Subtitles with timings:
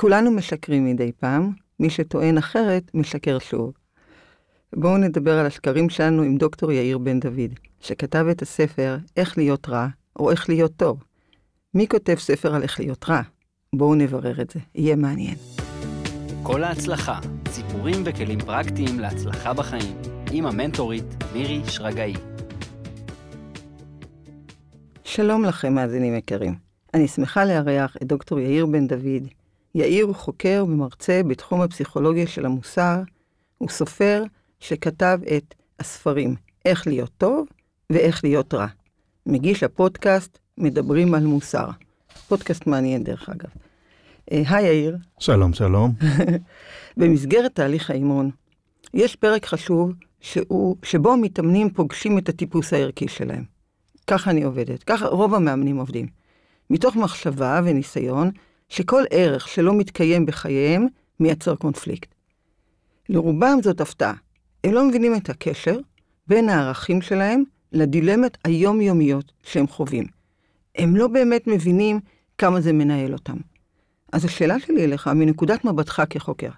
[0.00, 3.72] כולנו משקרים מדי פעם, מי שטוען אחרת משקר שוב.
[4.76, 9.68] בואו נדבר על השקרים שלנו עם דוקטור יאיר בן דוד, שכתב את הספר איך להיות
[9.68, 11.04] רע או איך להיות טוב.
[11.74, 13.20] מי כותב ספר על איך להיות רע?
[13.74, 15.36] בואו נברר את זה, יהיה מעניין.
[16.42, 19.96] כל ההצלחה, סיפורים וכלים פרקטיים להצלחה בחיים,
[20.32, 22.14] עם המנטורית מירי שרגאי.
[25.04, 26.54] שלום לכם, מאזינים יקרים.
[26.94, 29.39] אני שמחה לארח את דוקטור יאיר בן דוד.
[29.74, 33.02] יאיר הוא חוקר ומרצה בתחום הפסיכולוגיה של המוסר,
[33.58, 34.22] הוא סופר
[34.60, 36.34] שכתב את הספרים
[36.64, 37.46] איך להיות טוב
[37.90, 38.66] ואיך להיות רע.
[39.26, 41.68] מגיש הפודקאסט מדברים על מוסר.
[42.28, 43.48] פודקאסט מעניין דרך אגב.
[44.32, 44.96] אה, היי יאיר.
[45.18, 45.92] שלום, שלום.
[46.96, 48.30] במסגרת תהליך האימון,
[48.94, 53.44] יש פרק חשוב שהוא, שבו המתאמנים פוגשים את הטיפוס הערכי שלהם.
[54.06, 56.06] ככה אני עובדת, ככה רוב המאמנים עובדים.
[56.70, 58.30] מתוך מחשבה וניסיון
[58.70, 60.86] שכל ערך שלא מתקיים בחייהם
[61.20, 62.14] מייצר קונפליקט.
[63.08, 64.14] לרובם זאת הפתעה.
[64.64, 65.78] הם לא מבינים את הקשר
[66.26, 70.04] בין הערכים שלהם לדילמות היומיומיות שהם חווים.
[70.76, 72.00] הם לא באמת מבינים
[72.38, 73.36] כמה זה מנהל אותם.
[74.12, 76.50] אז השאלה שלי אליך, מנקודת מבטך כחוקר,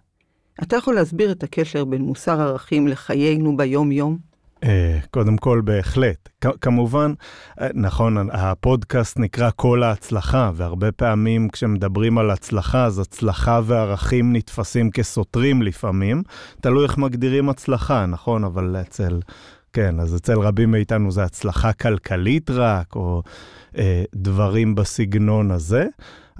[0.62, 4.31] אתה יכול להסביר את הקשר בין מוסר ערכים לחיינו ביום-יום?
[4.64, 6.28] אה, קודם כל, בהחלט.
[6.60, 7.12] כמובן,
[7.60, 14.90] אה, נכון, הפודקאסט נקרא כל ההצלחה, והרבה פעמים כשמדברים על הצלחה, אז הצלחה וערכים נתפסים
[14.90, 16.22] כסותרים לפעמים.
[16.60, 18.44] תלוי איך מגדירים הצלחה, נכון?
[18.44, 19.20] אבל אצל,
[19.72, 23.22] כן, אז אצל רבים מאיתנו זה הצלחה כלכלית רק, או
[23.78, 25.86] אה, דברים בסגנון הזה.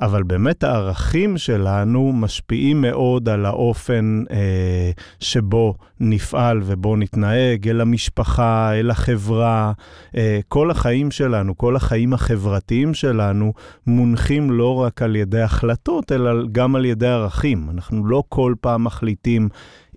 [0.00, 4.90] אבל באמת הערכים שלנו משפיעים מאוד על האופן אה,
[5.20, 9.72] שבו נפעל ובו נתנהג, אל המשפחה, אל החברה.
[10.16, 13.52] אה, כל החיים שלנו, כל החיים החברתיים שלנו,
[13.86, 17.66] מונחים לא רק על ידי החלטות, אלא גם על ידי ערכים.
[17.70, 19.48] אנחנו לא כל פעם מחליטים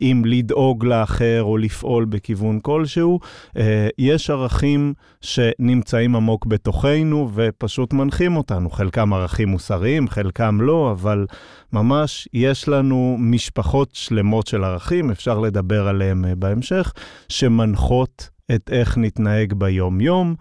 [0.02, 3.20] אם לדאוג לאחר או לפעול בכיוון כלשהו.
[3.58, 11.26] אה, יש ערכים שנמצאים עמוק בתוכנו ופשוט מנחים אותנו, חלקם ערכים מוסריים, חלקם לא, אבל
[11.74, 16.94] ממש יש לנו משפחות שלמות של ערכים, אפשר לדבר עליהם אה, בהמשך,
[17.30, 20.36] שמנחות את איך נתנהג ביום-יום.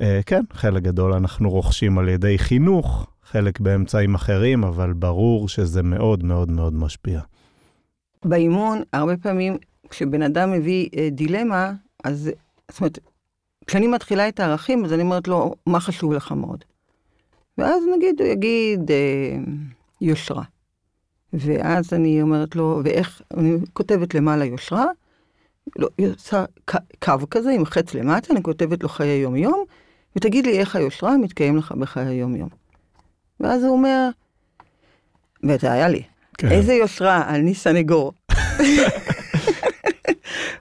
[0.00, 5.82] אה, כן, חלק גדול אנחנו רוכשים על ידי חינוך, חלק באמצעים אחרים, אבל ברור שזה
[5.82, 7.20] מאוד מאוד מאוד משפיע.
[8.24, 9.56] באימון, הרבה פעמים,
[9.90, 11.72] כשבן אדם מביא אה, דילמה,
[12.04, 12.30] אז,
[12.70, 12.98] זאת אומרת,
[13.66, 16.64] כשאני מתחילה את הערכים, אז אני אומרת לו, מה חשוב לך מאוד?
[17.58, 19.36] ואז נגיד, הוא יגיד אה,
[20.00, 20.42] יושרה.
[21.32, 24.86] ואז אני אומרת לו, ואיך, אני כותבת למעלה יושרה,
[25.78, 26.44] לא, היא עושה
[27.04, 29.64] קו כזה עם חץ למטה, אני כותבת לו חיי יום-יום,
[30.16, 32.48] ותגיד לי איך היושרה מתקיים לך בחיי יום-יום.
[33.40, 34.08] ואז הוא אומר,
[35.42, 36.02] וזה היה לי,
[36.38, 36.52] כן.
[36.52, 38.12] איזה יושרה, אני סנגור.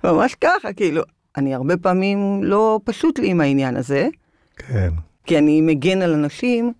[0.03, 1.01] ממש ככה, כאילו,
[1.37, 4.07] אני הרבה פעמים לא פשוט לי עם העניין הזה.
[4.57, 4.89] כן.
[5.25, 6.73] כי אני מגן על אנשים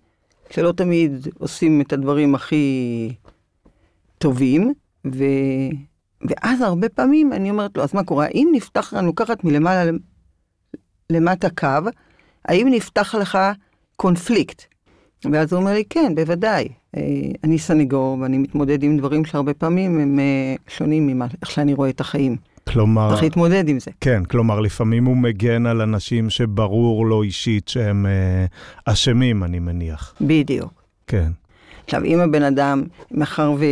[0.50, 3.08] שלא תמיד עושים את הדברים הכי
[4.18, 4.72] טובים,
[5.06, 5.24] ו...
[6.28, 8.26] ואז הרבה פעמים אני אומרת לו, אז מה קורה?
[8.26, 9.90] אם נפתח לנו לקחת מלמעלה
[11.10, 11.90] למטה קו,
[12.44, 13.38] האם נפתח לך
[13.96, 14.62] קונפליקט?
[15.32, 16.68] ואז הוא אומר לי, כן, בוודאי.
[16.96, 17.02] אה,
[17.44, 21.88] אני סניגור ואני מתמודד עם דברים שהרבה פעמים הם אה, שונים ממה, איך שאני רואה
[21.88, 22.36] את החיים.
[22.68, 23.10] כלומר...
[23.10, 23.90] צריך להתמודד עם זה.
[24.00, 28.46] כן, כלומר, לפעמים הוא מגן על אנשים שברור לו אישית שהם אה,
[28.84, 30.14] אשמים, אני מניח.
[30.20, 30.82] בדיוק.
[31.06, 31.30] כן.
[31.84, 33.64] עכשיו, אם הבן אדם, מאחר ו...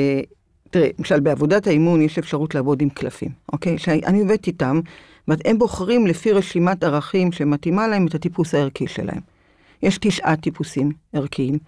[0.70, 3.78] תראה, למשל בעבודת האימון יש אפשרות לעבוד עם קלפים, אוקיי?
[3.78, 4.80] שאני עובדת איתם,
[5.28, 9.20] והם בוחרים לפי רשימת ערכים שמתאימה להם את הטיפוס הערכי שלהם.
[9.82, 11.58] יש תשעה טיפוסים ערכיים,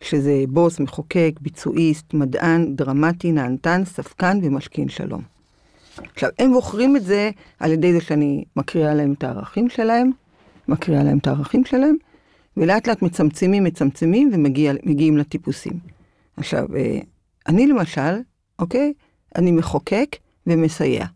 [0.00, 5.22] שזה בוס, מחוקק, ביצועיסט, מדען, דרמטי, נענתן, ספקן ומשכין שלום.
[6.14, 10.10] עכשיו, הם בוחרים את זה על ידי זה שאני מקריאה להם את הערכים שלהם,
[10.68, 11.94] מקריאה להם את הערכים שלהם,
[12.56, 15.72] ולאט לאט מצמצמים, מצמצמים ומגיעים לטיפוסים.
[16.36, 16.98] עכשיו, אה,
[17.48, 18.20] אני למשל,
[18.58, 18.92] אוקיי?
[19.36, 21.06] אני מחוקק ומסייע.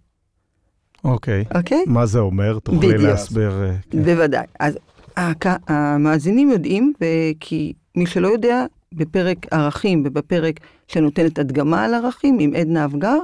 [1.05, 1.45] אוקיי.
[1.55, 1.85] אוקיי?
[1.87, 2.59] מה זה אומר?
[2.59, 3.03] תוכלי בדיוק.
[3.03, 3.63] להסביר.
[3.63, 4.03] אה, כן.
[4.03, 4.47] בוודאי.
[4.59, 4.79] אז
[5.17, 6.93] המאזינים יודעים,
[7.41, 13.19] כי מי שלא יודע, בפרק ערכים ובפרק שנותנת הדגמה על ערכים עם עדנה אבגר,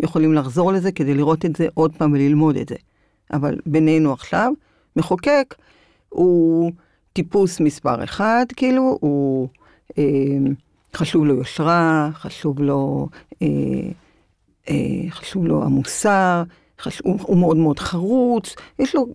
[0.00, 2.76] יכולים לחזור לזה כדי לראות את זה עוד פעם וללמוד את זה.
[3.32, 4.52] אבל בינינו עכשיו,
[4.96, 5.54] מחוקק
[6.08, 6.72] הוא
[7.12, 9.48] טיפוס מספר אחד, כאילו, הוא
[9.98, 10.04] אה,
[10.94, 13.08] חשוב לו יושרה, חשוב לו,
[13.42, 13.46] אה,
[14.70, 16.42] אה, חשוב לו המוסר,
[16.80, 19.06] חשוב, הוא, מאוד מאוד חרוץ, יש לו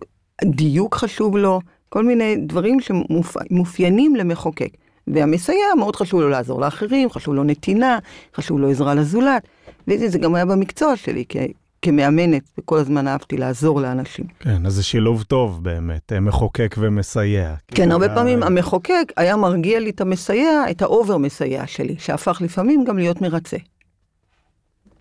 [0.44, 4.70] דיוק חשוב לו, כל מיני דברים שמאופיינים למחוקק.
[5.14, 7.98] והמסייע, מאוד חשוב לו לעזור לאחרים, חשוב לו נתינה,
[8.36, 9.42] חשוב לו עזרה לזולת.
[9.88, 11.36] וזה גם היה במקצוע שלי, כ-
[11.82, 14.24] כמאמנת, וכל הזמן אהבתי לעזור לאנשים.
[14.40, 17.54] כן, אז זה שילוב טוב באמת, אה, מחוקק ומסייע.
[17.74, 21.94] כן, הרבה היה- פעמים המחוקק היה מרגיע לי את המסייע, את ה over מסייע שלי,
[21.98, 23.56] שהפך לפעמים גם להיות מרצה,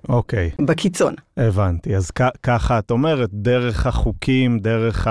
[0.09, 1.13] אוקיי, בקיצון.
[1.37, 1.95] הבנתי.
[1.95, 5.07] אז כ- ככה את אומרת, דרך החוקים, דרך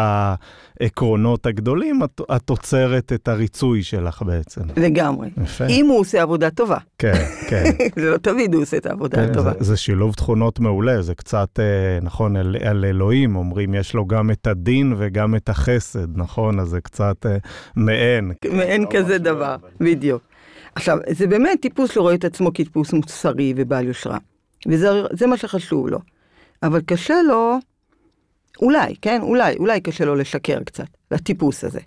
[0.81, 4.61] העקרונות הגדולים, את, את עוצרת את הריצוי שלך בעצם.
[4.77, 5.29] לגמרי.
[5.43, 5.67] יפה.
[5.67, 6.79] אם הוא עושה עבודה טובה.
[6.99, 7.65] כן, כן.
[8.01, 9.53] זה לא תמיד הוא עושה את העבודה כן, הטובה.
[9.59, 11.65] זה, זה שילוב תכונות מעולה, זה קצת, אה,
[12.03, 16.61] נכון, על, על אלוהים אומרים, יש לו גם את הדין וגם את החסד, נכון?
[16.61, 17.37] אז זה קצת אה,
[17.77, 18.33] מעין.
[18.45, 20.23] אין כזה דבר, בדיוק.
[20.75, 24.19] עכשיו, זה באמת טיפוס שרואה את עצמו כטיפוס מוסרי ובעל יושרה.
[24.69, 25.99] וזה זה מה שחשוב לו.
[26.63, 27.59] אבל קשה לו,
[28.63, 31.81] אולי, כן, אולי, אולי קשה לו לשקר קצת, לטיפוס הזה.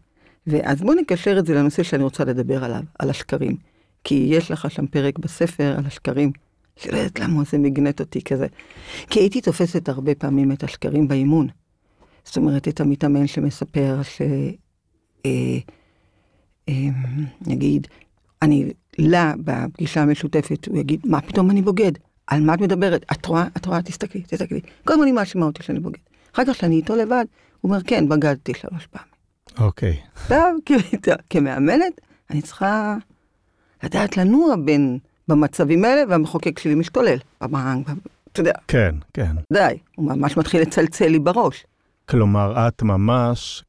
[0.48, 3.58] ואז בוא נקשר את זה לנושא שאני רוצה לדבר עליו, על השקרים.
[4.04, 6.32] כי יש לך שם פרק בספר על השקרים,
[6.76, 8.48] שלא יודעת למה זה מגנט אותי כזה.
[9.10, 11.48] כי הייתי תופסת הרבה פעמים את השקרים באימון.
[12.26, 14.22] זאת אומרת, את המתאמן שמספר ש...
[15.26, 15.58] אה,
[16.70, 16.74] אה,
[17.48, 17.88] נגיד,
[18.42, 21.92] אני, לה, בפגישה המשותפת, הוא יגיד, מה פתאום אני בוגד?
[22.30, 23.06] על מה את מדברת?
[23.12, 23.48] את רואה?
[23.58, 23.82] את רואה?
[23.82, 24.60] תסתכלי, תסתכלי.
[24.86, 26.00] קודם אני מאשימה אותי שאני בוגד.
[26.34, 27.26] אחר כך שאני איתו לבד,
[27.62, 29.10] הוא אומר, כן, בגדתי שלוש פעמים.
[29.60, 32.96] אוקיי, עכשיו, כ- כמאמנת, אני צריכה
[33.84, 34.98] לדעת לנוע בין,
[35.28, 37.18] במצבים האלה, והמחוקק שלי משתולל.
[38.32, 39.36] אתה יודע, כן, כן.
[39.54, 41.66] די, הוא ממש מתחיל לצלצל לי בראש.
[42.10, 43.64] כלומר, את ממש,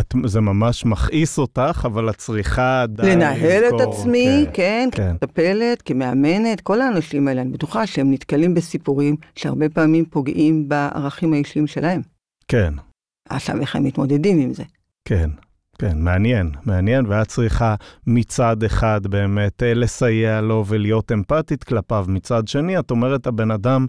[0.00, 5.16] את, זה ממש מכעיס אותך, אבל את צריכה עדיין לנהל את לזכור, עצמי, כן, כן.
[5.20, 11.66] כמטפלת, כמאמנת, כל האנשים האלה, אני בטוחה שהם נתקלים בסיפורים שהרבה פעמים פוגעים בערכים האישיים
[11.66, 12.00] שלהם.
[12.48, 12.74] כן,
[13.28, 14.64] עכשיו, איך הם מתמודדים עם זה?
[15.04, 15.30] כן,
[15.82, 17.74] כן, מעניין, מעניין, ואת צריכה
[18.06, 23.86] מצד אחד באמת אה, לסייע לו ולהיות אמפתית כלפיו, מצד שני, את אומרת, הבן אדם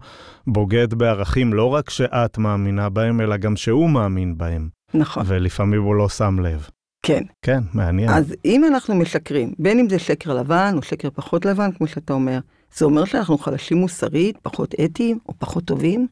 [0.48, 5.96] בוגד בערכים לא רק שאת מאמינה בהם, אלא גם שהוא מאמין בהם, נכון, ולפעמים הוא
[5.96, 6.70] לא שם לב.
[7.06, 7.24] כן.
[7.42, 8.10] כן, מעניין.
[8.10, 12.14] אז אם אנחנו משקרים, בין אם זה שקר לבן או שקר פחות לבן, כמו שאתה
[12.14, 12.40] אומר,
[12.76, 16.08] זה אומר שאנחנו חלשים מוסרית, פחות אתיים או פחות טובים?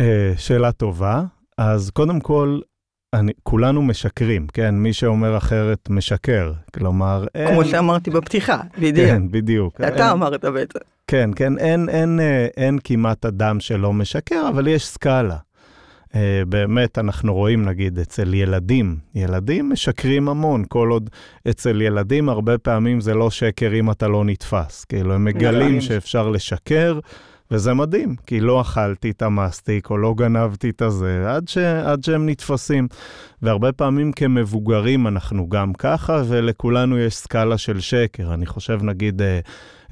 [0.00, 1.24] אה, שאלה טובה.
[1.58, 2.60] אז קודם כל,
[3.14, 4.74] אני, כולנו משקרים, כן?
[4.74, 6.52] מי שאומר אחרת משקר.
[6.74, 7.48] כלומר, אין...
[7.48, 9.08] כמו שאמרתי בפתיחה, בדיוק.
[9.08, 9.80] כן, בדיוק.
[9.80, 10.78] אין- אתה אמרת בעצם.
[11.06, 15.36] כן, כן, אין, אין, אה, אין כמעט אדם שלא משקר, אבל יש סקאלה.
[16.14, 21.10] אה, באמת, אנחנו רואים, נגיד, אצל ילדים, ילדים משקרים המון, כל עוד
[21.50, 24.84] אצל ילדים הרבה פעמים זה לא שקר אם אתה לא נתפס.
[24.84, 25.80] כאילו, הם מגלים נכון.
[25.80, 26.98] שאפשר לשקר,
[27.50, 32.04] וזה מדהים, כי לא אכלתי את המסטיק או לא גנבתי את הזה, עד, ש, עד
[32.04, 32.88] שהם נתפסים.
[33.42, 38.34] והרבה פעמים כמבוגרים אנחנו גם ככה, ולכולנו יש סקאלה של שקר.
[38.34, 39.40] אני חושב, נגיד, אה,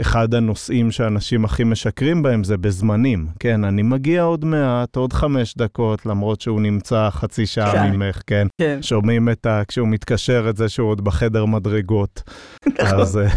[0.01, 3.27] אחד הנושאים שאנשים הכי משקרים בהם זה בזמנים.
[3.39, 7.91] כן, אני מגיע עוד מעט, עוד חמש דקות, למרות שהוא נמצא חצי שעה שעה.
[7.91, 8.47] ממך, כן.
[8.61, 8.79] כן.
[8.83, 9.63] שומעים את ה...
[9.69, 12.23] כשהוא מתקשר את זה שהוא עוד בחדר מדרגות.
[12.67, 13.01] נכון.
[13.01, 13.29] אז, אה,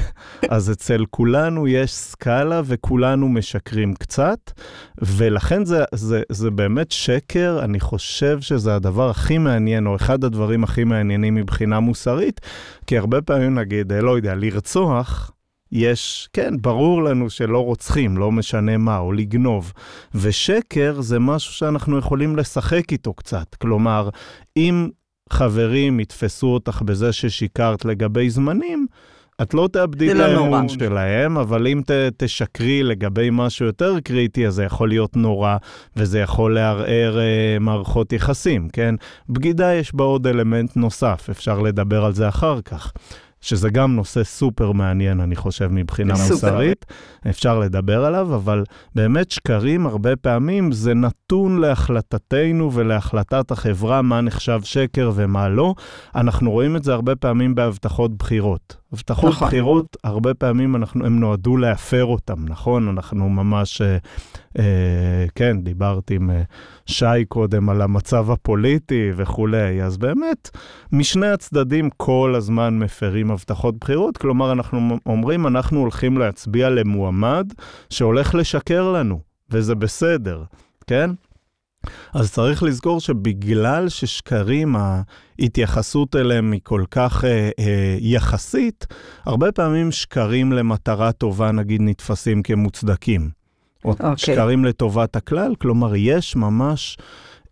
[0.50, 4.52] אז אצל כולנו יש סקאלה וכולנו משקרים קצת,
[5.02, 10.64] ולכן זה, זה, זה באמת שקר, אני חושב שזה הדבר הכי מעניין, או אחד הדברים
[10.64, 12.42] הכי מעניינים מבחינה מוסרית,
[12.88, 15.32] כי הרבה פעמים נגיד, לא יודע, לרצוח,
[15.72, 19.74] יש, כן, ברור לנו שלא רוצחים, לא משנה מה, או לגנוב.
[20.16, 23.56] ושקר זה משהו שאנחנו יכולים לשחק איתו קצת.
[23.56, 24.10] כלומר,
[24.58, 24.90] אם
[25.30, 28.88] חברים יתפסו אותך בזה ששיקרת לגבי זמנים,
[29.42, 30.68] את לא תאבדי את לא האמון נורא.
[30.68, 35.58] שלהם, אבל אם ת, תשקרי לגבי משהו יותר קריטי, אז זה יכול להיות נורא,
[35.96, 38.96] וזה יכול לערער אה, מערכות יחסים, כן?
[39.30, 42.92] בגידה יש בה עוד אלמנט נוסף, אפשר לדבר על זה אחר כך.
[43.42, 46.34] שזה גם נושא סופר מעניין, אני חושב, מבחינה סופר.
[46.34, 46.86] מוסרית.
[47.30, 48.64] אפשר לדבר עליו, אבל
[48.96, 55.74] באמת שקרים הרבה פעמים זה נתון להחלטתנו ולהחלטת החברה מה נחשב שקר ומה לא.
[56.16, 58.78] אנחנו רואים את זה הרבה פעמים בהבטחות בחירות.
[58.94, 59.48] הבטחות נכון.
[59.48, 62.88] בחירות, הרבה פעמים אנחנו, הם נועדו להפר אותם, נכון?
[62.88, 63.98] אנחנו ממש, אה,
[64.60, 66.42] אה, כן, דיברתי עם אה,
[66.86, 70.50] שי קודם על המצב הפוליטי וכולי, אז באמת,
[70.92, 77.54] משני הצדדים כל הזמן מפרים הבטחות בחירות, כלומר, אנחנו אומרים, אנחנו הולכים להצביע למועמד
[77.90, 79.20] שהולך לשקר לנו,
[79.50, 80.44] וזה בסדר,
[80.88, 81.10] כן?
[82.14, 84.76] אז צריך לזכור שבגלל ששקרים,
[85.40, 88.88] ההתייחסות אליהם היא כל כך אה, אה, יחסית,
[89.26, 93.30] הרבה פעמים שקרים למטרה טובה, נגיד, נתפסים כמוצדקים.
[93.86, 94.18] או אוקיי.
[94.18, 96.98] שקרים לטובת הכלל, כלומר, יש ממש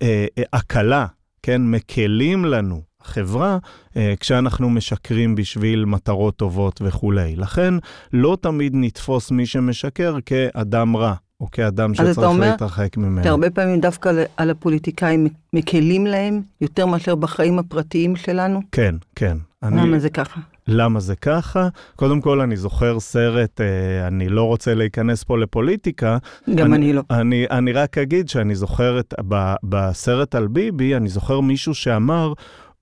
[0.01, 1.05] אה, אה, הקלה,
[1.43, 1.61] כן?
[1.61, 2.81] מקלים לנו.
[3.07, 3.57] בחברה
[3.97, 7.35] אה, כשאנחנו משקרים בשביל מטרות טובות וכולי.
[7.35, 7.73] לכן,
[8.13, 11.13] לא תמיד נתפוס מי שמשקר כאדם רע.
[11.41, 13.21] או כאדם שצריך אומר, להתרחק ממנו.
[13.21, 18.61] אתה הרבה פעמים דווקא על הפוליטיקאים מקלים להם יותר מאשר בחיים הפרטיים שלנו?
[18.71, 19.37] כן, כן.
[19.63, 20.39] למה אני, זה ככה?
[20.67, 21.67] למה זה ככה?
[21.95, 26.17] קודם כל, אני זוכר סרט, אה, אני לא רוצה להיכנס פה לפוליטיקה.
[26.55, 27.01] גם אני, אני לא.
[27.11, 32.33] אני, אני רק אגיד שאני זוכר את, ב, בסרט על ביבי, אני זוכר מישהו שאמר,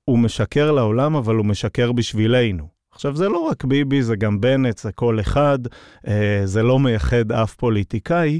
[0.05, 2.74] הוא משקר לעולם, אבל הוא משקר בשבילנו.
[2.95, 5.59] עכשיו, זה לא רק ביבי, זה גם בנט, זה כל אחד,
[6.07, 8.39] אה, זה לא מייחד אף פוליטיקאי.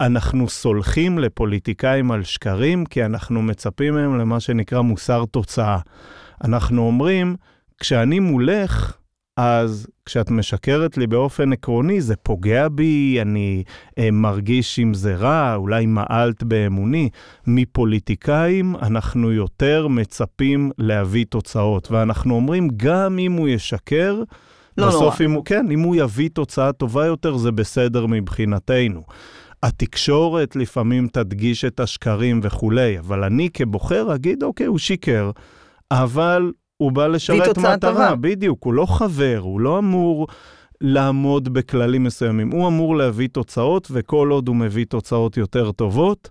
[0.00, 5.78] אנחנו סולחים לפוליטיקאים על שקרים, כי אנחנו מצפים מהם למה שנקרא מוסר תוצאה.
[6.44, 7.36] אנחנו אומרים,
[7.80, 8.96] כשאני מולך,
[9.44, 13.62] אז כשאת משקרת לי באופן עקרוני, זה פוגע בי, אני
[13.98, 17.08] אה, מרגיש עם זה רע, אולי מעלת באמוני.
[17.46, 24.22] מפוליטיקאים אנחנו יותר מצפים להביא תוצאות, ואנחנו אומרים, גם אם הוא ישקר,
[24.78, 29.02] לא בסוף אם הוא, כן, אם הוא יביא תוצאה טובה יותר, זה בסדר מבחינתנו.
[29.62, 35.30] התקשורת לפעמים תדגיש את השקרים וכולי, אבל אני כבוחר אגיד, אוקיי, הוא שיקר,
[35.90, 38.14] אבל הוא בא לשרת מטרה, טובה.
[38.14, 40.26] בדיוק, הוא לא חבר, הוא לא אמור
[40.80, 46.30] לעמוד בכללים מסוימים, הוא אמור להביא תוצאות, וכל עוד הוא מביא תוצאות יותר טובות,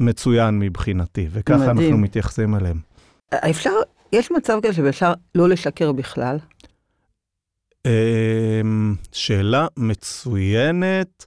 [0.00, 1.78] מצוין מבחינתי, וככה מדהים.
[1.78, 2.78] אנחנו מתייחסים אליהם.
[3.34, 3.74] אפשר,
[4.12, 6.38] יש מצב כזה שאפשר לא לשקר בכלל?
[7.86, 11.26] אמ, שאלה מצוינת.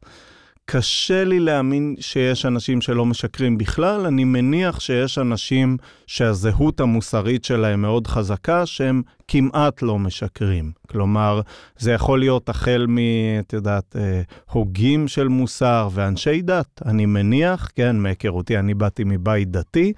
[0.65, 7.81] קשה לי להאמין שיש אנשים שלא משקרים בכלל, אני מניח שיש אנשים שהזהות המוסרית שלהם
[7.81, 10.71] מאוד חזקה, שהם כמעט לא משקרים.
[10.89, 11.41] כלומר,
[11.77, 12.97] זה יכול להיות החל מ,
[13.39, 16.81] את יודעת, אה, הוגים של מוסר ואנשי דת.
[16.85, 19.93] אני מניח, כן, מהיכרותי, אני באתי מבית דתי,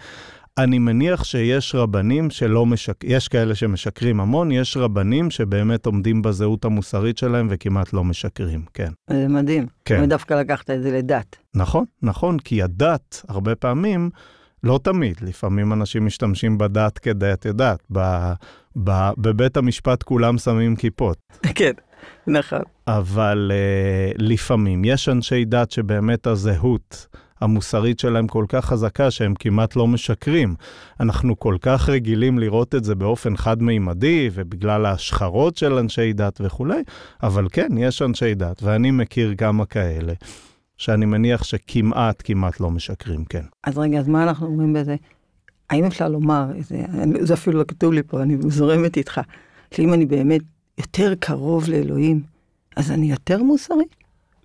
[0.58, 3.04] אני מניח שיש רבנים שלא משק...
[3.04, 8.92] יש כאלה שמשקרים המון, יש רבנים שבאמת עומדים בזהות המוסרית שלהם וכמעט לא משקרים, כן.
[9.10, 9.68] זה מדהים.
[9.86, 10.02] כן.
[10.04, 11.36] ודווקא לקחת את זה לדת.
[11.56, 14.10] נכון, נכון, כי הדת, הרבה פעמים,
[14.64, 18.00] לא תמיד, לפעמים אנשים משתמשים בדת כדי, את יודעת, ב...
[18.84, 19.10] ב...
[19.18, 21.18] בבית המשפט כולם שמים כיפות.
[21.56, 21.74] כן.
[22.28, 22.62] נכון.
[22.88, 27.08] אבל uh, לפעמים יש אנשי דת שבאמת הזהות
[27.42, 30.56] המוסרית שלהם כל כך חזקה שהם כמעט לא משקרים.
[31.00, 36.82] אנחנו כל כך רגילים לראות את זה באופן חד-מימדי, ובגלל ההשחרות של אנשי דת וכולי,
[37.24, 40.14] אבל כן, יש אנשי דת, ואני מכיר כמה כאלה,
[40.78, 43.44] שאני מניח שכמעט, כמעט לא משקרים, כן.
[43.64, 44.96] אז רגע, אז מה אנחנו אומרים בזה?
[45.70, 46.82] האם אפשר לומר, זה,
[47.20, 49.22] זה אפילו לא כתוב לי פה, אני זורמת איתך,
[49.74, 50.42] שאם אני באמת
[50.78, 52.22] יותר קרוב לאלוהים,
[52.76, 53.86] אז אני יותר מוסרי?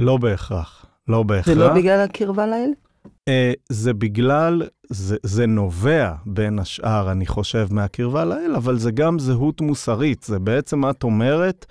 [0.00, 0.81] לא בהכרח.
[1.08, 1.46] לא בהכרח.
[1.46, 2.70] זה לא בגלל הקרבה לאל?
[3.06, 3.32] Uh,
[3.68, 9.60] זה בגלל, זה, זה נובע בין השאר, אני חושב, מהקרבה לאל, אבל זה גם זהות
[9.60, 10.22] מוסרית.
[10.22, 11.66] זה בעצם, את אומרת,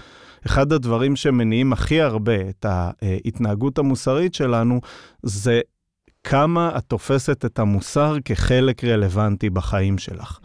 [0.45, 4.81] אחד הדברים שמניעים הכי הרבה את ההתנהגות המוסרית שלנו,
[5.23, 5.61] זה
[6.23, 10.39] כמה את תופסת את המוסר כחלק רלוונטי בחיים שלך.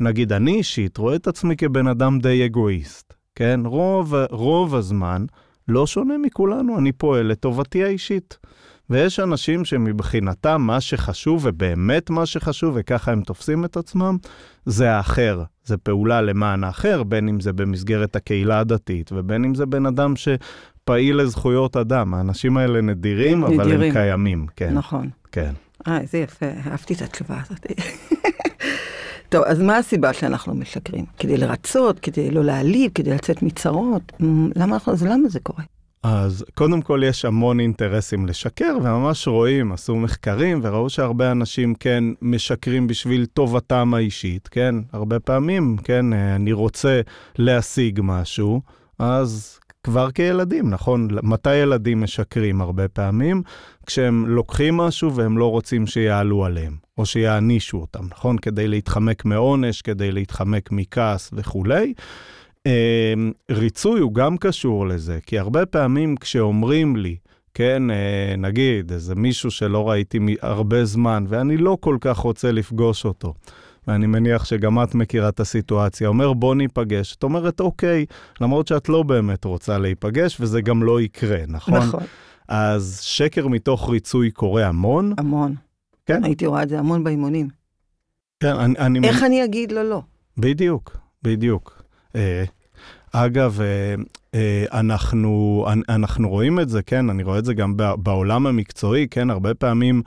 [0.00, 3.60] נגיד, אני אישית רואה את עצמי כבן אדם די אגואיסט, כן?
[3.64, 5.24] רוב, רוב הזמן,
[5.68, 8.38] לא שונה מכולנו, אני פועל לטובתי האישית.
[8.90, 14.16] ויש אנשים שמבחינתם מה שחשוב, ובאמת מה שחשוב, וככה הם תופסים את עצמם,
[14.66, 15.42] זה האחר.
[15.64, 20.14] זה פעולה למען האחר, בין אם זה במסגרת הקהילה הדתית, ובין אם זה בן אדם
[20.16, 22.14] שפעיל לזכויות אדם.
[22.14, 23.60] האנשים האלה נדירים, נדירים.
[23.60, 24.74] אבל הם קיימים, כן.
[24.74, 25.10] נכון.
[25.32, 25.52] כן.
[25.86, 27.66] אה, איזה יפה, אהבתי את התשובה הזאת.
[29.28, 31.04] טוב, אז מה הסיבה שאנחנו משקרים?
[31.18, 34.12] כדי לרצות, כדי לא להעליב, כדי לצאת מצרות?
[34.56, 35.62] למה, אנחנו, אז למה זה קורה?
[36.02, 42.04] אז קודם כל יש המון אינטרסים לשקר, וממש רואים, עשו מחקרים וראו שהרבה אנשים כן
[42.22, 44.74] משקרים בשביל טובתם האישית, כן?
[44.92, 47.00] הרבה פעמים, כן, אני רוצה
[47.38, 48.60] להשיג משהו,
[48.98, 51.08] אז כבר כילדים, נכון?
[51.22, 53.42] מתי ילדים משקרים הרבה פעמים?
[53.86, 58.38] כשהם לוקחים משהו והם לא רוצים שיעלו עליהם, או שיענישו אותם, נכון?
[58.38, 61.94] כדי להתחמק מעונש, כדי להתחמק מכעס וכולי.
[62.66, 67.16] אמ, ריצוי הוא גם קשור לזה, כי הרבה פעמים כשאומרים לי,
[67.54, 73.04] כן, אה, נגיד, איזה מישהו שלא ראיתי הרבה זמן, ואני לא כל כך רוצה לפגוש
[73.04, 73.34] אותו,
[73.88, 78.06] ואני מניח שגם את מכירה את הסיטואציה, אומר בוא ניפגש, את אומרת אוקיי,
[78.40, 81.78] למרות שאת לא באמת רוצה להיפגש, וזה גם לא יקרה, נכון?
[81.78, 82.02] נכון.
[82.48, 85.14] אז שקר מתוך ריצוי קורה המון.
[85.18, 85.54] המון.
[86.06, 86.24] כן.
[86.24, 87.48] הייתי רואה את זה המון באימונים.
[88.40, 88.74] כן, אני...
[88.78, 90.02] אני איך אני אגיד לו לא?
[90.38, 91.82] בדיוק, בדיוק.
[92.16, 92.44] אה,
[93.12, 93.94] אגב, אה,
[94.34, 99.30] אה, אנחנו, אנחנו רואים את זה, כן, אני רואה את זה גם בעולם המקצועי, כן,
[99.30, 100.02] הרבה פעמים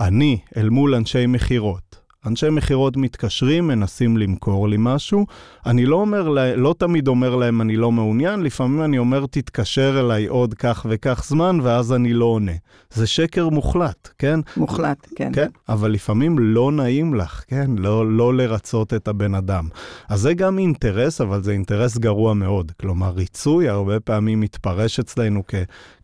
[0.00, 1.99] אני אל מול אנשי מכירות.
[2.26, 5.26] אנשי מכירות מתקשרים, מנסים למכור לי משהו.
[5.66, 10.26] אני לא אומר, לא תמיד אומר להם אני לא מעוניין, לפעמים אני אומר תתקשר אליי
[10.26, 12.52] עוד כך וכך זמן, ואז אני לא עונה.
[12.90, 14.40] זה שקר מוחלט, כן?
[14.56, 15.30] מוחלט, כן.
[15.34, 17.70] כן, אבל לפעמים לא נעים לך, כן?
[17.78, 19.68] לא, לא לרצות את הבן אדם.
[20.08, 22.72] אז זה גם אינטרס, אבל זה אינטרס גרוע מאוד.
[22.80, 25.54] כלומר, ריצוי הרבה פעמים מתפרש אצלנו כ,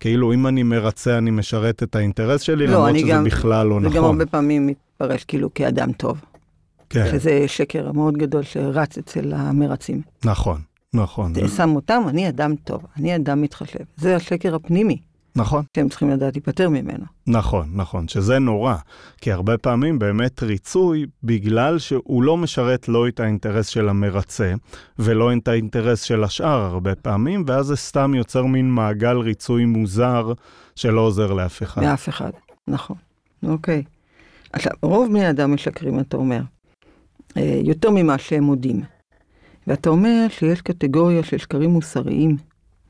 [0.00, 3.74] כאילו אם אני מרצה, אני משרת את האינטרס שלי, לא, למרות שזה גם, בכלל לא
[3.74, 3.92] זה נכון.
[3.92, 4.66] זה גם הרבה פעמים
[5.00, 6.20] מתפרש כאילו כאדם טוב.
[6.90, 7.08] כן.
[7.10, 10.02] שזה שקר מאוד גדול שרץ אצל המרצים.
[10.24, 10.60] נכון,
[10.94, 11.34] נכון.
[11.34, 13.84] זה שם אותם, אני אדם טוב, אני אדם מתחשב.
[13.96, 14.98] זה השקר הפנימי.
[15.36, 15.64] נכון.
[15.76, 17.04] שהם צריכים לדעת להיפטר ממנו.
[17.26, 18.74] נכון, נכון, שזה נורא.
[19.20, 24.54] כי הרבה פעמים באמת ריצוי, בגלל שהוא לא משרת לא את האינטרס של המרצה,
[24.98, 30.32] ולא את האינטרס של השאר הרבה פעמים, ואז זה סתם יוצר מין מעגל ריצוי מוזר
[30.76, 31.82] שלא עוזר לאף אחד.
[31.82, 32.30] לאף אחד,
[32.68, 32.96] נכון.
[33.42, 33.82] אוקיי.
[34.56, 36.40] עכשיו, רוב בני אדם משקרים, אתה אומר,
[37.36, 38.82] אה, יותר ממה שהם מודים.
[39.66, 42.36] ואתה אומר שיש קטגוריה של שקרים מוסריים.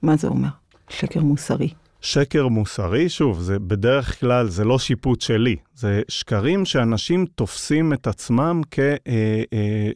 [0.02, 0.48] מה זה אומר?
[0.88, 1.68] שקר מוסרי.
[2.00, 8.06] שקר מוסרי, שוב, זה בדרך כלל, זה לא שיפוט שלי, זה שקרים שאנשים תופסים את
[8.06, 8.60] עצמם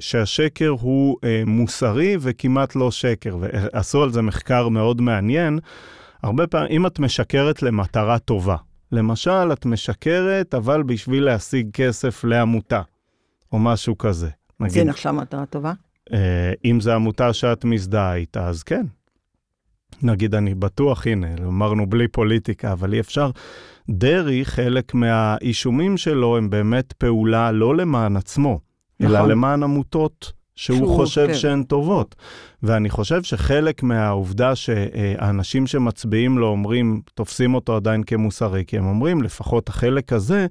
[0.00, 5.58] כשהשקר אה, אה, הוא אה, מוסרי וכמעט לא שקר, ועשו על זה מחקר מאוד מעניין.
[6.22, 8.56] הרבה פעמים, אם את משקרת למטרה טובה,
[8.92, 12.82] למשל, את משקרת, אבל בשביל להשיג כסף לעמותה,
[13.52, 14.28] או משהו כזה.
[14.60, 15.72] נגיד, זה נחשב מטרה טובה?
[16.64, 18.86] אם זו עמותה שאת מזדהה איתה, אז כן.
[20.02, 23.30] נגיד, אני בטוח, הנה, אמרנו בלי פוליטיקה, אבל אי אפשר.
[23.90, 28.60] דרעי, חלק מהאישומים שלו הם באמת פעולה לא למען עצמו,
[29.00, 29.16] נכון.
[29.16, 31.34] אלא למען עמותות שהוא, שהוא חושב כן.
[31.34, 32.14] שהן טובות.
[32.62, 39.22] ואני חושב שחלק מהעובדה שהאנשים שמצביעים לו אומרים, תופסים אותו עדיין כמוסרי, כי הם אומרים,
[39.22, 40.46] לפחות החלק הזה,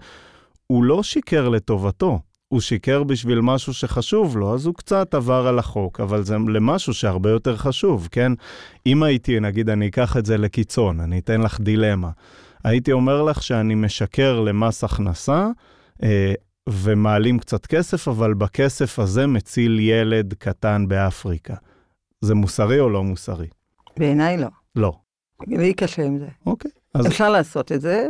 [0.68, 2.20] הוא לא שיקר לטובתו.
[2.48, 6.94] הוא שיקר בשביל משהו שחשוב לו, אז הוא קצת עבר על החוק, אבל זה למשהו
[6.94, 8.32] שהרבה יותר חשוב, כן?
[8.86, 12.10] אם הייתי, נגיד, אני אקח את זה לקיצון, אני אתן לך דילמה.
[12.64, 15.48] הייתי אומר לך שאני משקר למס הכנסה,
[16.04, 16.34] אה,
[16.70, 21.56] ומעלים קצת כסף, אבל בכסף הזה מציל ילד קטן באפריקה.
[22.22, 23.48] זה מוסרי או לא מוסרי?
[23.98, 24.48] בעיניי לא.
[24.76, 24.94] לא.
[25.48, 26.28] לי קשה עם זה.
[26.46, 26.72] אוקיי.
[26.94, 27.08] אז...
[27.08, 28.08] אפשר לעשות את זה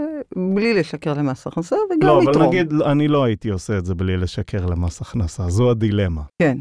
[0.55, 2.35] בלי לשקר למס הכנסה וגם לא, לתרום.
[2.35, 6.21] לא, אבל נגיד, אני לא הייתי עושה את זה בלי לשקר למס הכנסה, זו הדילמה.
[6.41, 6.57] כן.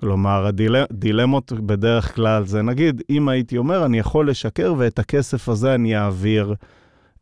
[0.00, 5.74] כלומר, הדילמות בדרך כלל זה, נגיד, אם הייתי אומר, אני יכול לשקר ואת הכסף הזה
[5.74, 6.54] אני אעביר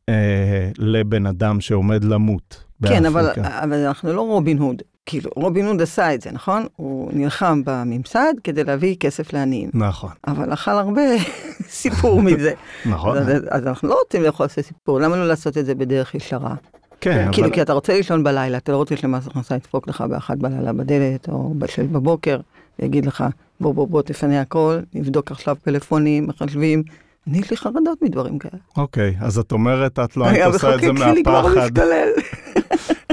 [0.08, 2.64] אה, לבן אדם שעומד למות.
[2.86, 4.82] כן, אבל, אבל אנחנו לא רובין הוד.
[5.06, 6.66] כאילו, רובין הוד עשה את זה, נכון?
[6.76, 9.70] הוא נלחם בממסד כדי להביא כסף לעניים.
[9.74, 10.10] נכון.
[10.26, 11.02] אבל אכל הרבה
[11.82, 12.52] סיפור מזה.
[12.86, 13.18] נכון.
[13.18, 16.54] אז, אז אנחנו לא רוצים לאכול סיפור, למה לא לעשות את זה בדרך ישרה?
[17.00, 17.54] כן, כאילו, אבל...
[17.54, 21.28] כי אתה רוצה לישון בלילה, אתה לא רוצה שמס הכנסה ידפוק לך באחת בלילה בדלת,
[21.28, 22.40] או בשש בבוקר,
[22.78, 23.24] ויגיד לך,
[23.60, 26.82] בוא בוא בוא תפנה הכל, נבדוק עכשיו פלאפונים, מחשבים.
[27.26, 28.58] אני יש לי חרדות מדברים כאלה.
[28.76, 31.70] אוקיי, אז את אומרת, את לא היית עושה את זה מהפחד.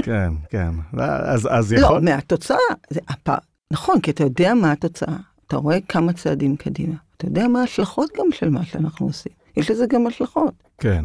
[0.02, 0.70] כן, כן.
[0.98, 1.96] אז, אז יכול...
[1.96, 2.56] לא, מהתוצאה.
[2.90, 3.38] זה הפ...
[3.72, 5.16] נכון, כי אתה יודע מה התוצאה.
[5.46, 6.94] אתה רואה כמה צעדים קדימה.
[7.16, 9.32] אתה יודע מה ההשלכות גם של מה שאנחנו עושים.
[9.56, 10.54] יש לזה גם השלכות.
[10.78, 11.04] כן.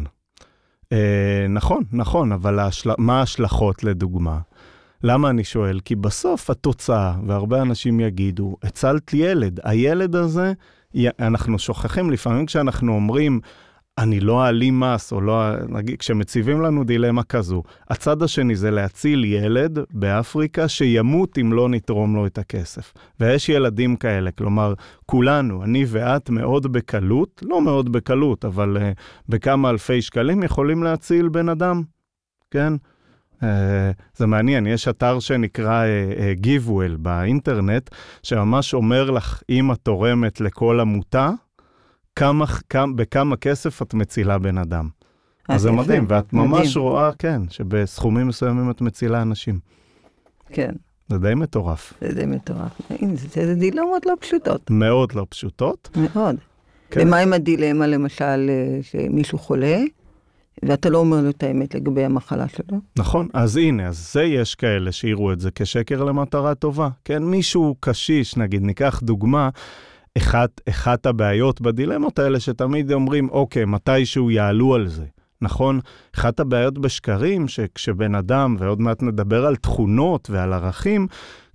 [0.92, 2.90] אה, נכון, נכון, אבל השל...
[2.98, 4.38] מה ההשלכות לדוגמה?
[5.02, 5.80] למה אני שואל?
[5.84, 9.60] כי בסוף התוצאה, והרבה אנשים יגידו, הצלת ילד.
[9.64, 10.52] הילד הזה,
[11.20, 13.40] אנחנו שוכחים לפעמים כשאנחנו אומרים,
[13.98, 19.24] אני לא אעלים מס, או לא, נגיד, כשמציבים לנו דילמה כזו, הצד השני זה להציל
[19.24, 22.92] ילד באפריקה שימות אם לא נתרום לו את הכסף.
[23.20, 24.74] ויש ילדים כאלה, כלומר,
[25.06, 28.80] כולנו, אני ואת, מאוד בקלות, לא מאוד בקלות, אבל uh,
[29.28, 31.82] בכמה אלפי שקלים יכולים להציל בן אדם,
[32.50, 32.72] כן?
[33.40, 33.44] Uh,
[34.16, 37.90] זה מעניין, יש אתר שנקרא uh, uh, GiveWell באינטרנט,
[38.22, 41.30] שממש אומר לך, אם את תורמת לכל עמותה,
[42.16, 44.88] כמה, כמה, בכמה כסף את מצילה בן אדם.
[45.48, 49.58] אז זה מדהים, ואת ממש רואה, כן, שבסכומים מסוימים את מצילה אנשים.
[50.48, 50.72] כן.
[51.08, 51.92] זה די מטורף.
[52.00, 52.80] זה די מטורף.
[53.14, 54.70] זה, זה דילמות לא פשוטות.
[54.70, 55.90] מאוד לא פשוטות.
[55.96, 56.36] מאוד.
[56.90, 57.00] כן.
[57.00, 59.82] ומה עם הדילמה, למשל, אה, שמישהו חולה,
[60.62, 62.78] ואתה לא אומר לו את האמת לגבי המחלה שלו?
[62.98, 66.88] נכון, אז הנה, אז זה יש כאלה שיראו את זה כשקר למטרה טובה.
[67.04, 69.48] כן, מישהו קשיש, נגיד, ניקח דוגמה,
[70.18, 75.04] אחת, אחת הבעיות בדילמות האלה שתמיד אומרים, אוקיי, מתישהו יעלו על זה.
[75.42, 75.80] נכון?
[76.16, 81.06] אחת הבעיות בשקרים, שכשבן אדם, ועוד מעט נדבר על תכונות ועל ערכים,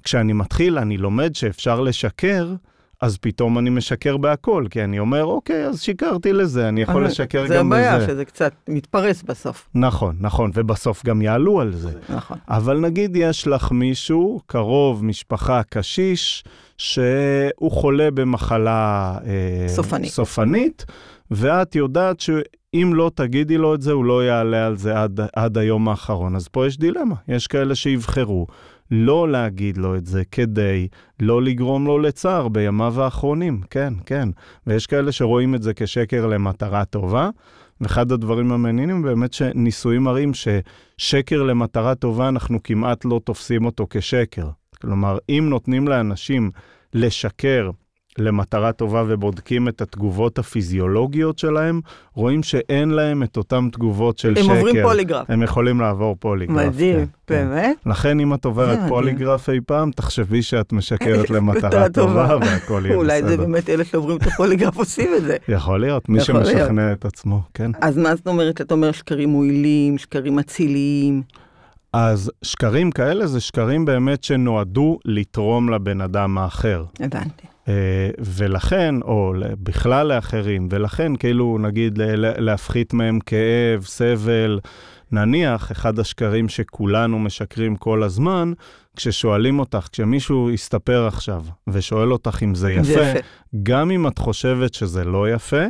[0.03, 2.53] כשאני מתחיל, אני לומד שאפשר לשקר,
[3.01, 7.05] אז פתאום אני משקר בהכל, כי אני אומר, אוקיי, אז שיקרתי לזה, אני יכול אבל
[7.05, 8.07] לשקר זה גם הבעיה, בזה.
[8.07, 9.69] שזה קצת מתפרס בסוף.
[9.75, 11.91] נכון, נכון, ובסוף גם יעלו על זה.
[12.09, 12.38] נכון.
[12.47, 16.43] אבל נגיד יש לך מישהו, קרוב, משפחה, קשיש,
[16.77, 20.12] שהוא חולה במחלה אה, סופנית.
[20.12, 20.85] סופנית,
[21.31, 25.57] ואת יודעת שאם לא תגידי לו את זה, הוא לא יעלה על זה עד, עד
[25.57, 26.35] היום האחרון.
[26.35, 27.15] אז פה יש דילמה.
[27.27, 28.47] יש כאלה שיבחרו
[28.91, 30.88] לא להגיד לו את זה כדי
[31.19, 33.62] לא לגרום לו לצער בימיו האחרונים.
[33.69, 34.30] כן, כן.
[34.67, 37.30] ויש כאלה שרואים את זה כשקר למטרה טובה.
[37.82, 44.49] ואחד הדברים המעניינים באמת שניסויים מראים ששקר למטרה טובה, אנחנו כמעט לא תופסים אותו כשקר.
[44.82, 46.52] כלומר, אם נותנים לאנשים
[46.93, 47.71] לשקר
[48.19, 51.82] למטרה טובה ובודקים את התגובות הפיזיולוגיות שלהם,
[52.13, 54.53] רואים שאין להם את אותן תגובות של הם שקר.
[54.53, 55.29] עוברים פוליגרף.
[55.29, 56.55] הם יכולים לעבור פוליגרף.
[56.58, 57.47] מדהים, כן, כן.
[57.49, 57.77] באמת?
[57.86, 58.79] לכן אם את עוברת.
[58.88, 62.38] פוליגרף אי פעם, תחשבי שאת משקרת למטרה מטרה טובה.
[62.41, 63.45] והכל יהיה אולי זה בסדר.
[63.45, 65.38] באמת אלה שעוברים את הפוליגרף עושים את זה.
[65.47, 66.47] יכול להיות, מי יכול להיות.
[66.47, 67.71] שמשכנע את עצמו, כן.
[67.82, 68.62] אז מה זאת אומרת?
[68.62, 71.21] אתה אומר שקרים מועילים, שקרים אציליים.
[71.93, 76.86] אז שקרים כאלה זה שקרים באמת שנועדו לתרום לבן אדם האחר.
[76.99, 77.47] הבנתי.
[77.67, 81.99] אה, ולכן, או בכלל לאחרים, ולכן כאילו נגיד
[82.38, 84.60] להפחית מהם כאב, סבל,
[85.12, 88.54] נניח אחד השקרים שכולנו משקרים כל הזמן,
[88.95, 93.19] כששואלים אותך, כשמישהו יסתפר עכשיו ושואל אותך אם זה זה יפה, יפה.
[93.63, 95.63] גם אם את חושבת שזה לא יפה,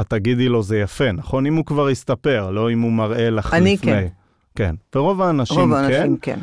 [0.00, 1.46] את תגידי לו זה יפה, נכון?
[1.46, 3.92] אם הוא כבר יסתפר, לא אם הוא מראה לך אני לפני.
[3.92, 4.06] כן.
[4.60, 4.74] כן.
[4.94, 6.38] ורוב האנשים רוב כן, האנשים כן.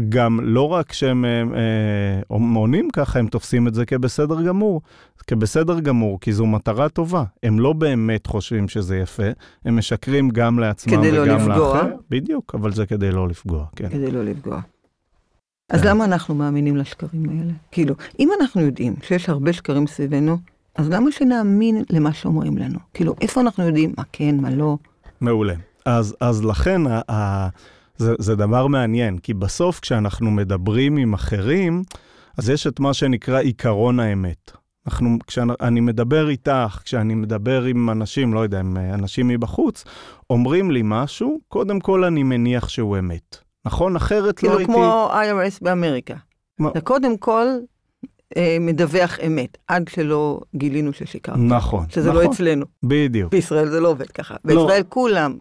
[0.00, 2.20] וגם לא רק שהם אה, אה,
[2.54, 4.80] עונים ככה, הם תופסים את זה כבסדר גמור.
[5.26, 7.24] כבסדר גמור, כי זו מטרה טובה.
[7.42, 9.22] הם לא באמת חושבים שזה יפה,
[9.64, 11.76] הם משקרים גם לעצמם כדי לא וגם לפגוע.
[11.76, 11.90] לאחר.
[12.10, 13.88] בדיוק, אבל זה כדי לא לפגוע, כן.
[13.88, 14.60] כדי לא לפגוע.
[15.70, 15.88] אז כן.
[15.88, 17.52] למה אנחנו מאמינים לשקרים האלה?
[17.70, 20.36] כאילו, אם אנחנו יודעים שיש הרבה שקרים סביבנו,
[20.76, 22.78] אז למה שנאמין למה שאומרים לנו?
[22.94, 24.76] כאילו, איפה אנחנו יודעים מה כן, מה לא?
[25.20, 25.54] מעולה.
[25.84, 27.48] אז, אז לכן ה, ה,
[27.96, 31.82] זה, זה דבר מעניין, כי בסוף כשאנחנו מדברים עם אחרים,
[32.38, 34.50] אז יש את מה שנקרא עיקרון האמת.
[34.86, 39.84] אנחנו, כשאני מדבר איתך, כשאני מדבר עם אנשים, לא יודע, עם אה, אנשים מבחוץ,
[40.30, 43.36] אומרים לי משהו, קודם כל אני מניח שהוא אמת.
[43.64, 43.96] נכון?
[43.96, 44.72] אחרת לא כאילו, הייתי...
[44.72, 46.14] כמו IRS באמריקה.
[46.58, 46.70] מה?
[46.70, 47.46] אתה קודם כל
[48.36, 51.36] אה, מדווח אמת, עד שלא גילינו ששיקרת.
[51.38, 52.66] נכון, שזה נכון, לא אצלנו.
[52.82, 53.30] בדיוק.
[53.32, 54.34] בישראל זה לא עובד ככה.
[54.44, 54.54] לא.
[54.54, 55.38] בישראל כולם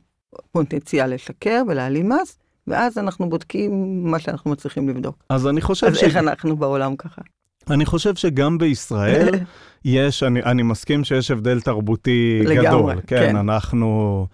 [0.52, 5.16] פוטנציאל לשקר ולהעלים מס, ואז אנחנו בודקים מה שאנחנו מצליחים לבדוק.
[5.30, 6.04] אז אני חושב, אז ש...
[6.04, 7.22] איך אנחנו בעולם ככה?
[7.70, 9.30] אני חושב שגם בישראל
[9.86, 13.02] יש, אני, אני מסכים שיש הבדל תרבותי לגמרי, גדול.
[13.08, 13.36] כן, כן.
[13.36, 14.28] אנחנו...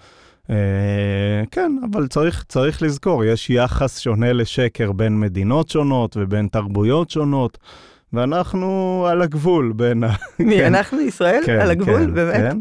[0.49, 0.55] אה,
[1.51, 7.57] כן, אבל צריך, צריך לזכור, יש יחס שונה לשקר בין מדינות שונות ובין תרבויות שונות,
[8.13, 10.13] ואנחנו על הגבול בין ה...
[10.39, 10.65] מי, כן.
[10.65, 11.43] אנחנו ישראל?
[11.45, 12.05] כן, על הגבול?
[12.05, 12.53] כן, באמת?
[12.53, 12.59] כן.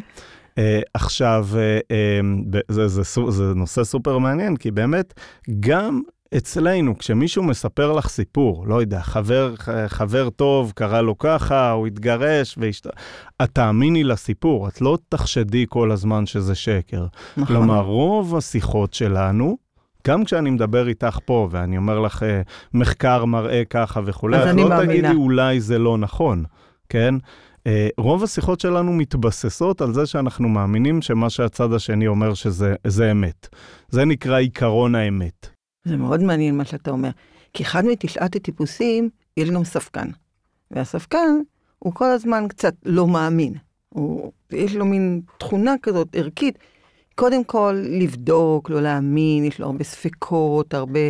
[0.58, 0.60] Uh,
[0.94, 5.20] עכשיו, uh, um, ב- זה, זה, סו- זה נושא סופר מעניין, כי באמת,
[5.60, 6.00] גם
[6.36, 9.54] אצלנו, כשמישהו מספר לך סיפור, לא יודע, חבר,
[9.88, 12.86] חבר טוב, קרה לו ככה, הוא התגרש, והשת...
[13.42, 17.06] את תאמיני לסיפור, את לא תחשדי כל הזמן שזה שקר.
[17.36, 17.56] נכון.
[17.56, 19.58] כלומר, רוב השיחות שלנו,
[20.06, 22.42] גם כשאני מדבר איתך פה, ואני אומר לך, אה,
[22.74, 24.86] מחקר מראה ככה וכולי, את לא מאמינה.
[24.86, 26.44] תגידי אולי זה לא נכון,
[26.88, 27.14] כן?
[27.68, 33.10] אה, רוב השיחות שלנו מתבססות על זה שאנחנו מאמינים שמה שהצד השני אומר שזה זה
[33.10, 33.48] אמת.
[33.88, 35.46] זה נקרא עיקרון האמת.
[35.84, 37.10] זה מאוד מעניין מה שאתה אומר.
[37.52, 40.08] כי אחד מתשעת הטיפוסים, יש גם ספקן.
[40.70, 41.38] והספקן,
[41.78, 43.54] הוא כל הזמן קצת לא מאמין.
[43.88, 46.58] הוא, יש לו מין תכונה כזאת ערכית,
[47.14, 51.00] קודם כל לבדוק, לא להאמין, יש לו הרבה ספקות, הרבה...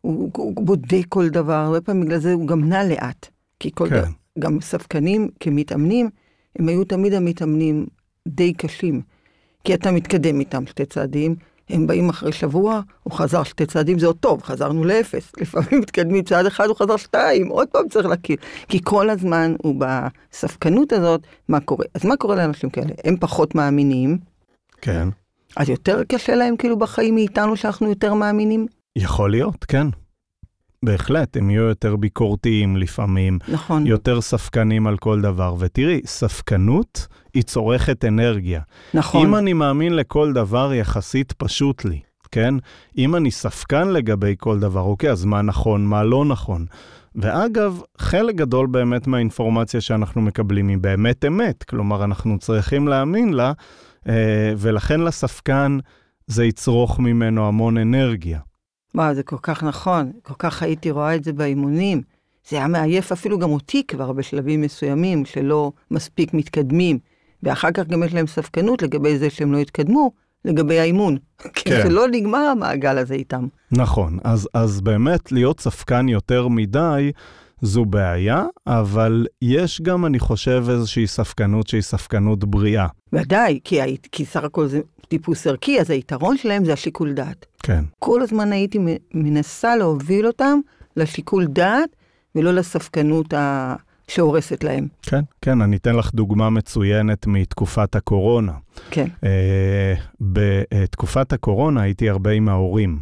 [0.00, 3.28] הוא, הוא, הוא בודק כל דבר, הרבה פעמים בגלל זה הוא גם נע לאט.
[3.60, 4.00] כי כל כן.
[4.00, 6.10] דבר, גם ספקנים כמתאמנים,
[6.58, 7.86] הם היו תמיד המתאמנים
[8.28, 9.02] די קשים.
[9.64, 11.34] כי אתה מתקדם איתם שתי צעדים,
[11.68, 15.32] הם באים אחרי שבוע, הוא חזר שתי צעדים, זה עוד טוב, חזרנו לאפס.
[15.40, 18.36] לפעמים מתקדמים צעד אחד, הוא חזר שתיים, עוד פעם צריך להכיר.
[18.68, 21.84] כי כל הזמן הוא בספקנות הזאת, מה קורה?
[21.94, 22.92] אז מה קורה לאנשים כאלה?
[23.04, 24.18] הם פחות מאמינים,
[24.80, 25.08] כן.
[25.56, 28.66] אז יותר קשה להם כאילו בחיים מאיתנו שאנחנו יותר מאמינים?
[28.96, 29.86] יכול להיות, כן.
[30.84, 35.54] בהחלט, הם יהיו יותר ביקורתיים לפעמים, נכון, יותר ספקנים על כל דבר.
[35.58, 38.60] ותראי, ספקנות היא צורכת אנרגיה.
[38.94, 39.26] נכון.
[39.26, 42.54] אם אני מאמין לכל דבר, יחסית פשוט לי, כן?
[42.98, 46.66] אם אני ספקן לגבי כל דבר, אוקיי, אז מה נכון, מה לא נכון.
[47.14, 53.52] ואגב, חלק גדול באמת מהאינפורמציה שאנחנו מקבלים היא באמת אמת, כלומר, אנחנו צריכים להאמין לה,
[54.08, 55.78] אה, ולכן לספקן
[56.26, 58.40] זה יצרוך ממנו המון אנרגיה.
[58.96, 62.02] וואו, זה כל כך נכון, כל כך הייתי רואה את זה באימונים.
[62.48, 66.98] זה היה מעייף אפילו גם אותי כבר בשלבים מסוימים שלא מספיק מתקדמים,
[67.42, 70.10] ואחר כך גם יש להם ספקנות לגבי זה שהם לא התקדמו,
[70.44, 71.16] לגבי האימון.
[71.38, 71.50] כן.
[71.54, 73.46] כי זה לא נגמר המעגל הזה איתם.
[73.72, 77.12] נכון, אז, אז באמת להיות ספקן יותר מדי
[77.62, 82.86] זו בעיה, אבל יש גם, אני חושב, איזושהי ספקנות שהיא ספקנות בריאה.
[83.12, 87.46] ודאי, כי, כי סך הכל זה טיפוס ערכי, אז היתרון שלהם זה השיקול דעת.
[87.62, 87.84] כן.
[87.98, 88.78] כל הזמן הייתי
[89.14, 90.58] מנסה להוביל אותם
[90.96, 91.96] לשיקול דעת,
[92.34, 93.74] ולא לספקנות ה...
[94.08, 94.88] שהורסת להם.
[95.02, 98.52] כן, כן, אני אתן לך דוגמה מצוינת מתקופת הקורונה.
[98.90, 99.06] כן.
[99.20, 99.26] Uh,
[100.20, 102.98] בתקופת הקורונה הייתי הרבה עם ההורים,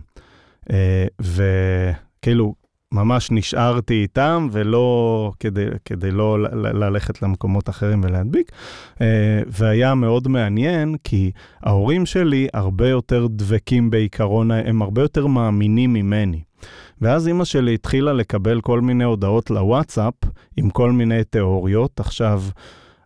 [0.62, 0.72] uh,
[1.20, 2.54] וכאילו,
[2.94, 8.52] ממש נשארתי איתם, ולא, כדי, כדי לא ללכת למקומות אחרים ולהדביק.
[8.94, 8.98] Uh,
[9.46, 11.30] והיה מאוד מעניין, כי
[11.62, 16.42] ההורים שלי הרבה יותר דבקים בעיקרון, הם הרבה יותר מאמינים ממני.
[17.00, 20.14] ואז אימא שלי התחילה לקבל כל מיני הודעות לוואטסאפ
[20.56, 22.00] עם כל מיני תיאוריות.
[22.00, 22.42] עכשיו,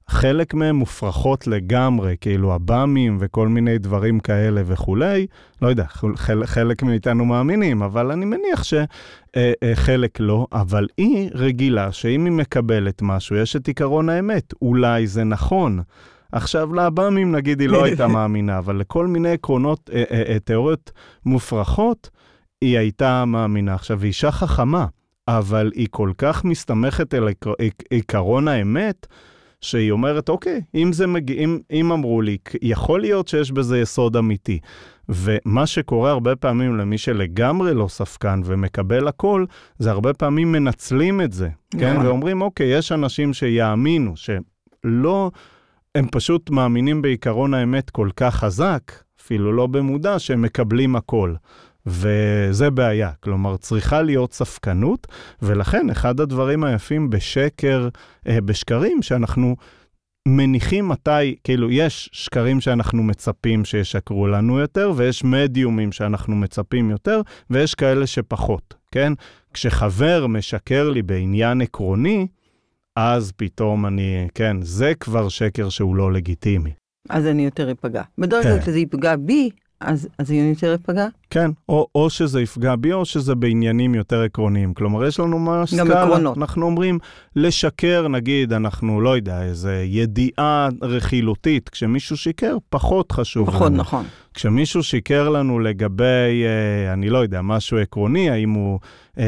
[0.09, 5.27] חלק מהן מופרכות לגמרי, כאילו הבאמים וכל מיני דברים כאלה וכולי.
[5.63, 5.85] לא יודע,
[6.17, 10.47] חלק, חלק מאיתנו מאמינים, אבל אני מניח שחלק אה, אה, לא.
[10.53, 14.55] אבל היא רגילה שאם היא מקבלת משהו, יש את עיקרון האמת.
[14.63, 15.81] אולי זה נכון.
[16.33, 20.93] עכשיו, לעב"מים נגיד היא לא הייתה מאמינה, אבל לכל מיני עקרונות, אה, אה, אה, תיאוריות
[21.27, 22.11] מופרכות,
[22.61, 23.75] היא הייתה מאמינה.
[23.75, 24.87] עכשיו, היא אישה חכמה,
[25.29, 27.29] אבל היא כל כך מסתמכת על
[27.91, 29.07] עקרון האמת,
[29.61, 34.17] שהיא אומרת, אוקיי, אם זה מגיע, אם, אם אמרו לי, יכול להיות שיש בזה יסוד
[34.17, 34.59] אמיתי.
[35.09, 39.45] ומה שקורה הרבה פעמים למי שלגמרי לא ספקן ומקבל הכל,
[39.79, 41.93] זה הרבה פעמים מנצלים את זה, כן?
[41.93, 42.07] נכון.
[42.07, 45.31] ואומרים, אוקיי, יש אנשים שיאמינו, שלא,
[45.95, 51.35] הם פשוט מאמינים בעקרון האמת כל כך חזק, אפילו לא במודע, שהם מקבלים הכל.
[51.89, 53.11] וזה בעיה.
[53.21, 55.07] כלומר, צריכה להיות ספקנות,
[55.43, 57.89] ולכן אחד הדברים היפים בשקר,
[58.29, 59.57] אה, בשקרים, שאנחנו
[60.29, 67.21] מניחים מתי, כאילו, יש שקרים שאנחנו מצפים שישקרו לנו יותר, ויש מדיומים שאנחנו מצפים יותר,
[67.51, 69.13] ויש כאלה שפחות, כן?
[69.55, 72.27] כשחבר משקר לי בעניין עקרוני,
[72.97, 76.71] אז פתאום אני, כן, זה כבר שקר שהוא לא לגיטימי.
[77.09, 78.03] אז אני יותר אפגע.
[78.19, 78.63] בדרך כלל כן.
[78.63, 81.07] כשזה יפגע בי, אז, אז היא יותר ייפגע?
[81.31, 84.75] כן, או, או שזה יפגע בי, או שזה בעניינים יותר עקרוניים.
[84.75, 85.95] כלומר, יש לנו ממש סקאלה.
[85.95, 86.39] גם עקרונות.
[86.39, 86.99] אנחנו אומרים,
[87.37, 91.69] לשקר, נגיד, אנחנו, לא יודע, איזה ידיעה רכילותית.
[91.69, 93.77] כשמישהו שיקר, פחות חשוב פחות, לנו.
[93.77, 94.05] נכון.
[94.35, 98.79] כשמישהו שיקר לנו לגבי, אה, אני לא יודע, משהו עקרוני, האם הוא,
[99.19, 99.25] אה,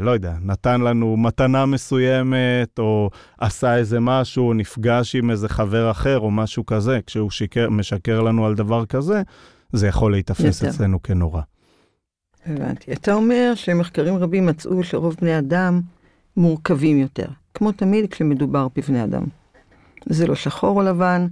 [0.00, 6.18] לא יודע, נתן לנו מתנה מסוימת, או עשה איזה משהו, נפגש עם איזה חבר אחר,
[6.18, 9.22] או משהו כזה, כשהוא שיקר, משקר לנו על דבר כזה,
[9.72, 10.74] זה יכול להיתפס יותר.
[10.74, 11.42] אצלנו כנורא.
[12.46, 12.92] הבנתי.
[12.92, 15.80] אתה אומר שמחקרים רבים מצאו שרוב בני אדם
[16.36, 19.24] מורכבים יותר, כמו תמיד כשמדובר בבני אדם.
[20.06, 21.26] זה לא שחור או לבן,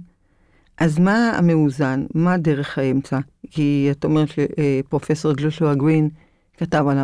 [0.77, 2.05] אז מה המאוזן?
[2.13, 3.19] מה דרך האמצע?
[3.51, 6.09] כי אתה אומר שפרופסור גלושוע גרין
[6.57, 6.97] כתב על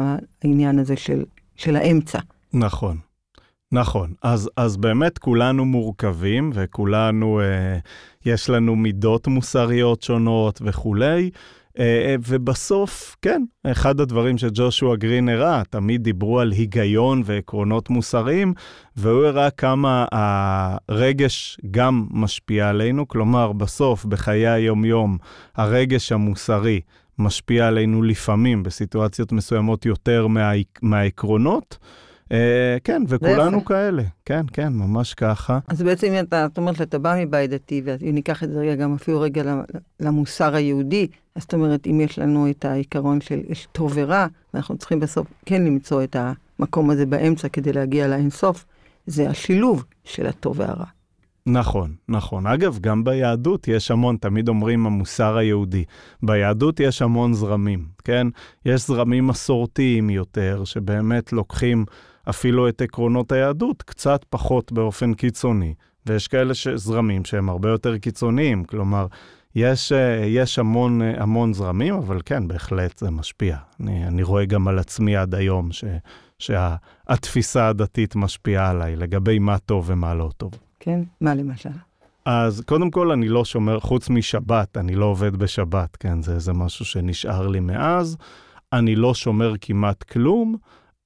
[0.44, 1.24] העניין הזה של,
[1.56, 2.20] של האמצע.
[2.54, 2.98] נכון.
[3.74, 7.78] נכון, אז, אז באמת כולנו מורכבים וכולנו, אה,
[8.26, 11.30] יש לנו מידות מוסריות שונות וכולי,
[11.80, 18.54] אה, אה, ובסוף, כן, אחד הדברים שג'ושוע גרין הראה, תמיד דיברו על היגיון ועקרונות מוסריים,
[18.98, 25.18] והוא הראה כמה הרגש גם משפיע עלינו, כלומר, בסוף, בחיי היומיום,
[25.56, 26.82] הרגש המוסרי
[27.20, 31.78] משפיע עלינו לפעמים, בסיטואציות מסוימות יותר מה, מהעקרונות.
[32.34, 34.04] אה, כן, וכולנו כאלה.
[34.26, 35.60] כן, כן, ממש ככה.
[35.68, 38.94] אז בעצם אתה, זאת אומרת, אתה בא מבית דתי, ואם ניקח את זה רגע, גם
[38.94, 39.44] אפילו רגע
[40.00, 44.78] למוסר היהודי, אז זאת אומרת, אם יש לנו את העיקרון של יש טוב ורע, ואנחנו
[44.78, 46.16] צריכים בסוף כן למצוא את
[46.60, 48.66] המקום הזה באמצע כדי להגיע לאינסוף,
[49.08, 50.86] זה השילוב של הטוב והרע.
[51.46, 52.48] נכון, נכון.
[52.48, 55.84] אגב, גם ביהדות יש המון, תמיד אומרים המוסר היהודי.
[56.24, 58.28] ביהדות יש המון זרמים, כן?
[58.66, 61.86] יש זרמים מסורתיים יותר, שבאמת לוקחים
[62.30, 65.74] אפילו את עקרונות היהדות קצת פחות באופן קיצוני,
[66.06, 69.08] ויש כאלה זרמים שהם הרבה יותר קיצוניים, כלומר,
[69.56, 73.58] יש, אה, יש המון, אה, המון זרמים, אבל כן, בהחלט זה משפיע.
[73.80, 75.84] אני, אני רואה גם על עצמי עד היום ש,
[76.40, 80.52] שהתפיסה הדתית משפיעה עליי לגבי מה טוב ומה לא טוב.
[80.80, 81.00] כן?
[81.22, 81.70] מה למשל?
[82.26, 86.22] אז קודם כל, אני לא שומר, חוץ משבת, אני לא עובד בשבת, כן?
[86.22, 88.18] זה, זה משהו שנשאר לי מאז.
[88.74, 90.58] אני לא שומר כמעט כלום.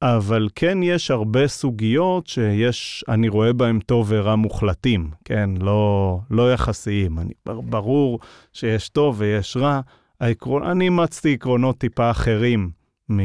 [0.02, 5.50] אבל כן יש הרבה סוגיות שיש, אני רואה בהם טוב ורע מוחלטים, כן?
[5.60, 7.20] לא, לא יחסיים.
[7.20, 8.20] אני, ברור
[8.54, 9.82] שיש טוב ויש רע.
[10.20, 12.70] העקרון, אני אימצתי עקרונות טיפה אחרים
[13.12, 13.20] מ,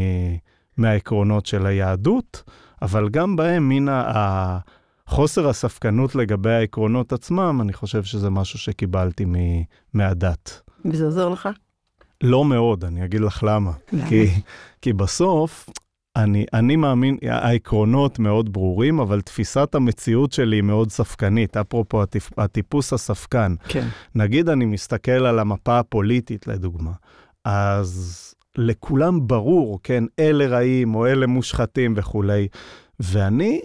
[0.76, 2.42] מהעקרונות של היהדות,
[2.82, 9.24] אבל גם בהם מן החוסר הספקנות לגבי העקרונות עצמם, אני חושב שזה משהו שקיבלתי
[9.94, 10.60] מהדת.
[10.84, 11.48] וזה עוזר לך?
[12.22, 13.72] לא מאוד, אני אגיד לך למה.
[13.92, 14.08] למה?
[14.08, 14.26] כי,
[14.82, 15.68] כי בסוף,
[16.16, 21.56] אני, אני מאמין, העקרונות מאוד ברורים, אבל תפיסת המציאות שלי היא מאוד ספקנית.
[21.56, 23.54] אפרופו הטיפ, הטיפוס הספקן.
[23.68, 23.88] כן.
[24.14, 26.92] נגיד אני מסתכל על המפה הפוליטית, לדוגמה,
[27.44, 32.48] אז לכולם ברור, כן, אלה רעים או אלה מושחתים וכולי.
[33.00, 33.60] ואני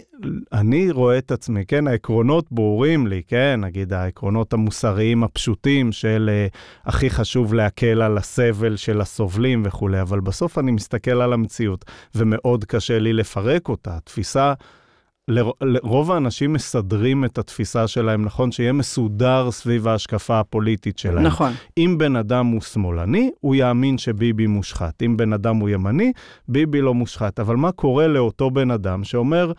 [0.54, 6.58] אני רואה את עצמי, כן, העקרונות ברורים לי, כן, נגיד העקרונות המוסריים הפשוטים של uh,
[6.86, 11.86] הכי חשוב להקל על הסבל של הסובלים וכולי, אבל בסוף אני מסתכל על המציאות
[12.16, 13.98] ומאוד קשה לי לפרק אותה.
[13.98, 14.54] התפיסה
[15.62, 18.52] לרוב האנשים מסדרים את התפיסה שלהם, נכון?
[18.52, 21.24] שיהיה מסודר סביב ההשקפה הפוליטית שלהם.
[21.26, 21.52] נכון.
[21.78, 25.04] אם בן אדם הוא שמאלני, הוא יאמין שביבי מושחת.
[25.04, 26.12] אם בן אדם הוא ימני,
[26.48, 27.40] ביבי לא מושחת.
[27.40, 29.52] אבל מה קורה לאותו בן אדם שאומר,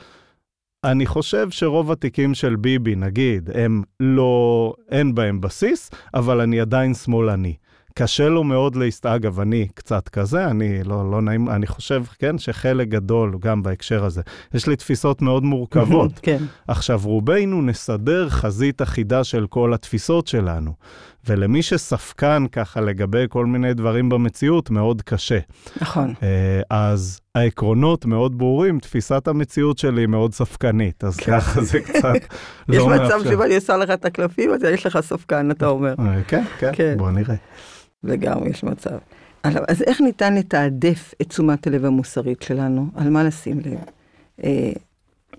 [0.85, 6.94] אני חושב שרוב התיקים של ביבי, נגיד, הם לא, אין בהם בסיס, אבל אני עדיין
[6.94, 7.54] שמאלני.
[7.98, 9.06] קשה לו מאוד להסת...
[9.06, 14.04] אגב, אני קצת כזה, אני לא, לא נעים, אני חושב, כן, שחלק גדול, גם בהקשר
[14.04, 14.22] הזה,
[14.54, 16.12] יש לי תפיסות מאוד מורכבות.
[16.22, 16.38] כן.
[16.68, 20.72] עכשיו, רובנו נסדר חזית אחידה של כל התפיסות שלנו,
[21.26, 25.38] ולמי שספקן ככה לגבי כל מיני דברים במציאות, מאוד קשה.
[25.80, 26.14] נכון.
[26.22, 31.32] אה, אז העקרונות מאוד ברורים, תפיסת המציאות שלי מאוד ספקנית, אז כן.
[31.40, 32.14] ככה זה קצת
[32.68, 33.18] לא יש מאפשר.
[33.18, 35.94] מצב שבא אני עושה לך את הקלפים, אז יש לך ספקן, אתה אומר.
[35.98, 36.94] אה, כן, כן, כן.
[36.98, 37.34] בוא נראה.
[38.04, 38.98] וגם יש מצב.
[39.42, 42.87] אז איך ניתן לתעדף את תשומת הלב המוסרית שלנו?
[42.94, 43.78] על מה לשים לב?
[44.44, 44.72] אה,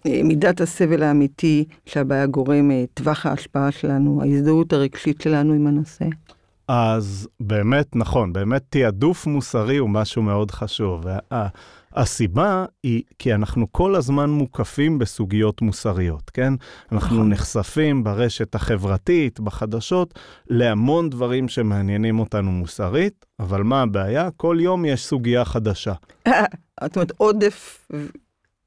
[0.06, 6.06] אה, מידת הסבל האמיתי שהבעיה גורמת, טווח ההשפעה שלנו, ההזדהות הרגשית שלנו עם הנושא.
[6.67, 11.06] אז באמת, נכון, באמת תעדוף מוסרי הוא משהו מאוד חשוב.
[11.95, 16.54] הסיבה היא כי אנחנו כל הזמן מוקפים בסוגיות מוסריות, כן?
[16.91, 17.30] אנחנו נכון.
[17.30, 24.30] נחשפים ברשת החברתית, בחדשות, להמון דברים שמעניינים אותנו מוסרית, אבל מה הבעיה?
[24.38, 25.93] כל יום יש סוגיה חדשה.
[26.84, 27.88] זאת אומרת, עודף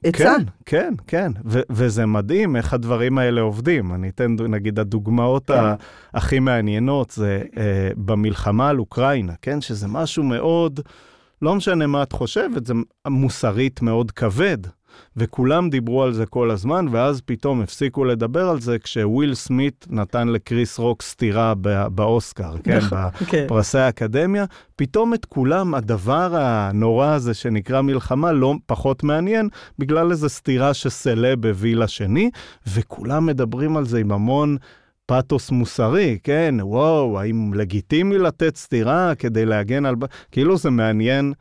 [0.04, 0.18] היצע.
[0.18, 3.94] כן, כן, כן, ו- וזה מדהים איך הדברים האלה עובדים.
[3.94, 5.54] אני אתן, נגיד, הדוגמאות כן.
[5.58, 5.74] ה-
[6.14, 9.61] הכי מעניינות זה אה, במלחמה על אוקראינה, כן?
[9.61, 10.80] שזה משהו מאוד,
[11.42, 12.74] לא משנה מה את חושבת, זה
[13.09, 14.59] מוסרית מאוד כבד.
[15.16, 20.28] וכולם דיברו על זה כל הזמן, ואז פתאום הפסיקו לדבר על זה כשוויל סמית נתן
[20.28, 21.55] לקריס רוק סטירה
[21.94, 22.78] באוסקר, כן?
[22.90, 23.44] ב- כן.
[23.48, 24.44] פרסי האקדמיה,
[24.76, 31.46] פתאום את כולם הדבר הנורא הזה שנקרא מלחמה לא פחות מעניין, בגלל איזו סתירה שסלב
[31.46, 32.31] הביא לשני,
[32.66, 34.57] וכולם מדברים על זה עם המון
[35.06, 39.94] פתוס מוסרי, כן, וואו, האם לגיטימי לתת סתירה כדי להגן על...
[40.30, 41.32] כאילו זה מעניין,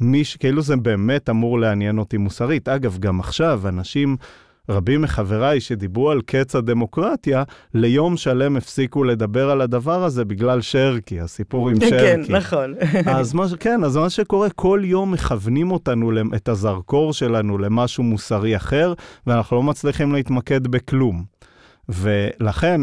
[0.00, 0.36] מיש...
[0.36, 2.68] כאילו זה באמת אמור לעניין אותי מוסרית.
[2.68, 4.16] אגב, גם עכשיו, אנשים...
[4.68, 7.42] רבים מחבריי שדיברו על קץ הדמוקרטיה,
[7.74, 12.32] ליום שלם הפסיקו לדבר על הדבר הזה בגלל שרקי, הסיפור עם כן, שרקי.
[12.32, 12.74] נכון.
[13.06, 18.56] אז מה, כן, אז מה שקורה, כל יום מכוונים אותנו, את הזרקור שלנו למשהו מוסרי
[18.56, 18.94] אחר,
[19.26, 21.24] ואנחנו לא מצליחים להתמקד בכלום.
[21.88, 22.80] ולכן,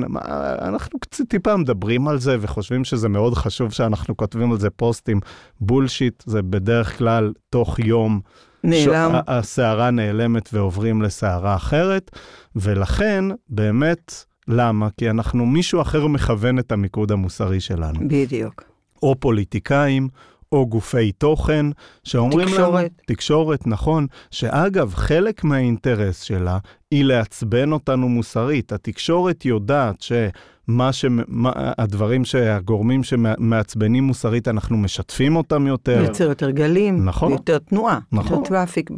[0.62, 5.20] אנחנו קצת טיפה מדברים על זה וחושבים שזה מאוד חשוב שאנחנו כותבים על זה פוסטים.
[5.62, 8.20] בולשיט זה בדרך כלל תוך יום.
[8.64, 9.16] נעלם.
[9.28, 12.12] הסערה נעלמת ועוברים לסערה אחרת,
[12.56, 14.14] ולכן, באמת,
[14.48, 14.88] למה?
[14.98, 18.00] כי אנחנו, מישהו אחר מכוון את המיקוד המוסרי שלנו.
[18.08, 18.64] בדיוק.
[19.04, 20.10] או פוליטיקאים,
[20.52, 21.66] או גופי תוכן,
[22.04, 22.80] שאומרים תקשורת.
[22.80, 22.90] לנו...
[23.06, 24.08] תקשורת, נכון.
[24.32, 26.58] שאגב, חלק מהאינטרס שלה
[26.92, 28.72] היא לעצבן אותנו מוסרית.
[28.72, 31.06] התקשורת יודעת שמה ש...
[31.28, 31.52] מה...
[31.56, 36.02] הדברים שהגורמים שמעצבנים מוסרית, אנחנו משתפים אותם יותר.
[36.04, 37.32] יוצר יותר גלים, נכון.
[37.32, 38.38] ויותר תנועה, נכון.
[38.38, 38.92] יותר traffic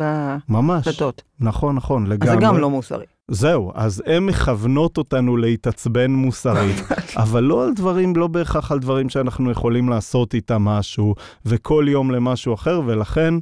[0.50, 0.86] ממש.
[0.86, 1.22] ברשתות.
[1.40, 2.30] נכון, נכון, לגמרי.
[2.30, 3.06] אז זה גם לא מוסרי.
[3.28, 6.76] זהו, אז הן מכוונות אותנו להתעצבן מוסרית,
[7.24, 12.12] אבל לא על דברים, לא בהכרח על דברים שאנחנו יכולים לעשות איתם משהו, וכל יום
[12.12, 13.34] למשהו אחר, ולכן,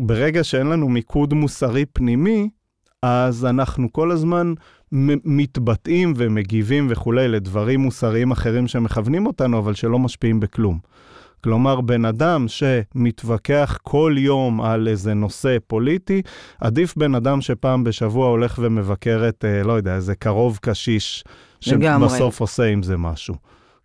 [0.00, 2.48] ברגע שאין לנו מיקוד מוסרי פנימי,
[3.02, 4.54] אז אנחנו כל הזמן
[5.24, 10.78] מתבטאים ומגיבים וכולי לדברים מוסריים אחרים שמכוונים אותנו, אבל שלא משפיעים בכלום.
[11.44, 16.22] כלומר, בן אדם שמתווכח כל יום על איזה נושא פוליטי,
[16.60, 21.24] עדיף בן אדם שפעם בשבוע הולך ומבקר את, אה, לא יודע, איזה קרוב קשיש.
[21.60, 23.34] שבסוף עושה עם זה משהו,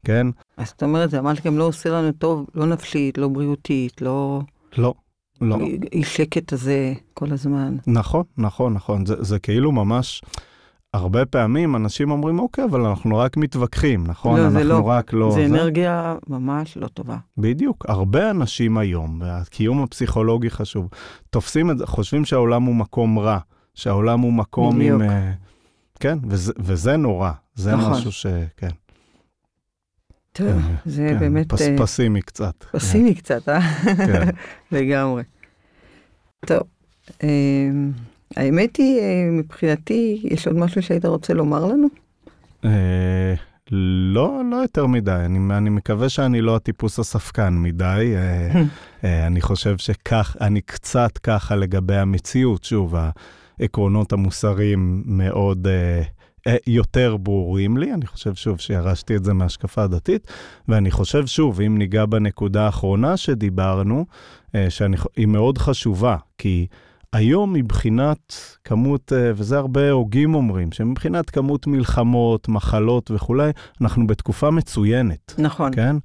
[0.06, 0.28] כן?
[0.58, 4.41] אז זאת אומרת, זה ממש גם לא עושה לנו טוב, לא נפשית, לא בריאותית, לא...
[4.78, 4.93] לא,
[5.41, 5.58] לא.
[5.91, 7.76] אי שקט הזה כל הזמן.
[7.88, 9.06] נכון, נכון, נכון.
[9.06, 10.22] זה, זה כאילו ממש...
[10.96, 14.39] הרבה פעמים אנשים אומרים, אוקיי, אבל אנחנו רק מתווכחים, נכון?
[14.39, 14.89] לא, זה אנחנו לא.
[14.89, 15.32] רק לא...
[15.34, 17.18] זה אנרגיה ממש לא טובה.
[17.38, 17.86] בדיוק.
[17.88, 20.88] הרבה אנשים היום, והקיום הפסיכולוגי חשוב,
[21.30, 23.39] תופסים את זה, חושבים שהעולם הוא מקום רע.
[23.76, 25.02] שהעולם הוא מקום בדיוק.
[25.02, 25.10] עם...
[25.10, 25.32] אה,
[26.00, 27.91] כן, וזה, וזה נורא, זה נכון.
[27.91, 28.26] משהו ש...
[28.58, 28.70] כן.
[30.32, 32.66] טוב, אה, זה כן, באמת פס, אה, פסימי קצת.
[32.72, 33.62] פסימי קצת, אה?
[33.84, 34.30] כן.
[34.78, 35.24] לגמרי.
[36.46, 36.62] טוב,
[37.24, 37.70] אה,
[38.36, 41.88] האמת היא, אה, מבחינתי, יש עוד משהו שהיית רוצה לומר לנו?
[42.66, 43.34] אה,
[44.12, 45.12] לא, לא יותר מדי.
[45.12, 48.14] אני, אני מקווה שאני לא הטיפוס הספקן מדי.
[49.04, 52.64] אה, אני חושב שכך, אני קצת ככה לגבי המציאות.
[52.64, 52.96] שוב,
[53.60, 55.68] העקרונות המוסריים מאוד
[56.68, 57.94] יותר ברורים לי.
[57.94, 60.28] אני חושב שוב שירשתי את זה מהשקפה הדתית.
[60.68, 64.06] ואני חושב שוב, אם ניגע בנקודה האחרונה שדיברנו,
[64.70, 66.68] שהיא מאוד חשובה, כי...
[67.16, 73.51] היום מבחינת כמות, אה, וזה הרבה הוגים אומרים, שמבחינת כמות מלחמות, מחלות וכולי,
[73.82, 75.76] אנחנו בתקופה מצוינת, נכון.
[75.76, 75.95] כן?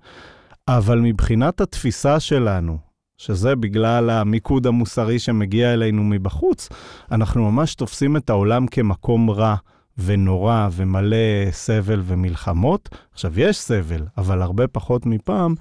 [0.68, 2.78] אבל מבחינת התפיסה שלנו,
[3.16, 6.68] שזה בגלל המיקוד המוסרי שמגיע אלינו מבחוץ,
[7.12, 9.54] אנחנו ממש תופסים את העולם כמקום רע
[9.98, 12.88] ונורא ומלא סבל ומלחמות.
[13.12, 15.54] עכשיו, יש סבל, אבל הרבה פחות מפעם,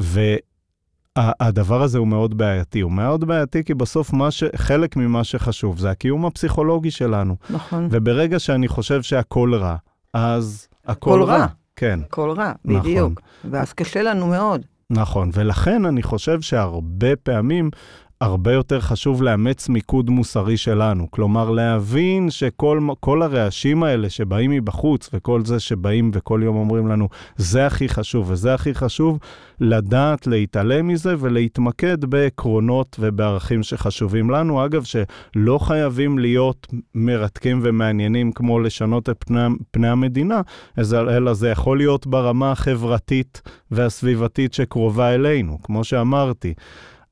[0.00, 0.20] ו...
[1.16, 2.80] הדבר הזה הוא מאוד בעייתי.
[2.80, 4.44] הוא מאוד בעייתי כי בסוף ש...
[4.56, 7.36] חלק ממה שחשוב זה הקיום הפסיכולוגי שלנו.
[7.50, 7.88] נכון.
[7.90, 9.76] וברגע שאני חושב שהכל רע,
[10.14, 11.38] אז הכל הכל רע.
[11.38, 11.46] רע.
[11.76, 12.00] כן.
[12.06, 12.80] הכל רע, נכון.
[12.80, 13.20] בדיוק.
[13.50, 14.62] ואז קשה לנו מאוד.
[14.90, 17.70] נכון, ולכן אני חושב שהרבה פעמים
[18.20, 21.10] הרבה יותר חשוב לאמץ מיקוד מוסרי שלנו.
[21.10, 27.08] כלומר, להבין שכל כל הרעשים האלה שבאים מבחוץ, וכל זה שבאים וכל יום אומרים לנו,
[27.36, 29.18] זה הכי חשוב וזה הכי חשוב,
[29.60, 34.64] לדעת להתעלם מזה ולהתמקד בעקרונות ובערכים שחשובים לנו.
[34.64, 39.40] אגב, שלא חייבים להיות מרתקים ומעניינים כמו לשנות את פני,
[39.70, 40.40] פני המדינה,
[40.92, 46.54] אלא זה יכול להיות ברמה החברתית והסביבתית שקרובה אלינו, כמו שאמרתי.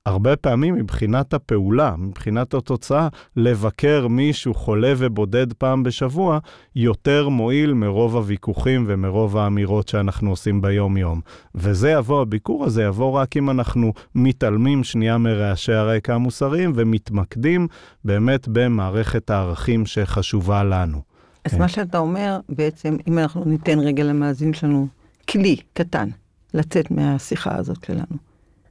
[0.08, 6.38] הרבה פעמים מבחינת הפעולה, מבחינת התוצאה, לבקר מישהו חולה ובודד פעם בשבוע,
[6.76, 11.20] יותר מועיל מרוב הוויכוחים ומרוב האמירות שאנחנו עושים ביום-יום.
[11.54, 17.68] וזה יבוא, הביקור הזה יבוא רק אם אנחנו מתעלמים שנייה מרעשי הרקע המוסריים ומתמקדים
[18.04, 21.02] באמת במערכת הערכים שחשובה לנו.
[21.44, 24.88] אז מה שאתה אומר, בעצם, אם אנחנו ניתן רגע למאזין שלנו
[25.28, 26.08] כלי קטן
[26.54, 28.16] לצאת מהשיחה הזאת שלנו,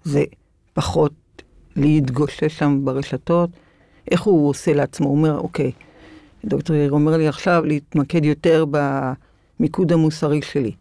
[0.03, 0.23] זה
[0.73, 1.13] פחות
[1.77, 3.49] להתגושש שם ברשתות.
[4.11, 5.07] איך הוא עושה לעצמו?
[5.07, 5.71] הוא אומר, אוקיי,
[6.45, 10.71] דוקטור יאיר אומר לי עכשיו להתמקד יותר במיקוד המוסרי שלי.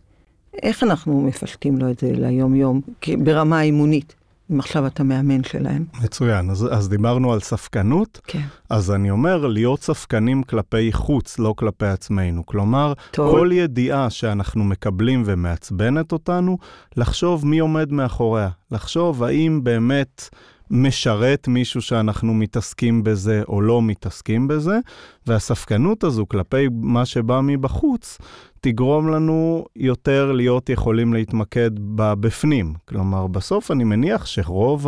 [0.63, 2.81] איך אנחנו מפשטים לו את זה ליום-יום,
[3.19, 4.15] ברמה האימונית,
[4.53, 5.85] אם עכשיו אתה מאמן שלהם?
[6.05, 8.21] מצוין, אז, אז דיברנו על ספקנות.
[8.27, 8.43] כן.
[8.71, 12.47] אז אני אומר, להיות ספקנים כלפי חוץ, לא כלפי עצמנו.
[12.47, 13.31] כלומר, טוב.
[13.31, 16.59] כל ידיעה שאנחנו מקבלים ומעצבנת אותנו,
[16.97, 18.49] לחשוב מי עומד מאחוריה.
[18.71, 20.29] לחשוב האם באמת...
[20.71, 24.79] משרת מישהו שאנחנו מתעסקים בזה או לא מתעסקים בזה,
[25.27, 28.19] והספקנות הזו כלפי מה שבא מבחוץ,
[28.61, 32.75] תגרום לנו יותר להיות יכולים להתמקד בבפנים.
[32.89, 34.87] כלומר, בסוף אני מניח שרוב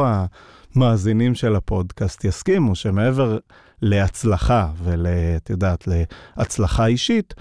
[0.74, 3.38] המאזינים של הפודקאסט יסכימו שמעבר
[3.82, 5.88] להצלחה ואת יודעת,
[6.36, 7.34] להצלחה אישית,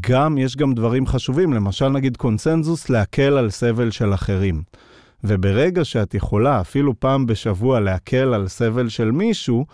[0.00, 4.62] גם יש גם דברים חשובים, למשל נגיד קונצנזוס להקל על סבל של אחרים.
[5.24, 9.66] וברגע שאת יכולה אפילו פעם בשבוע להקל על סבל של מישהו,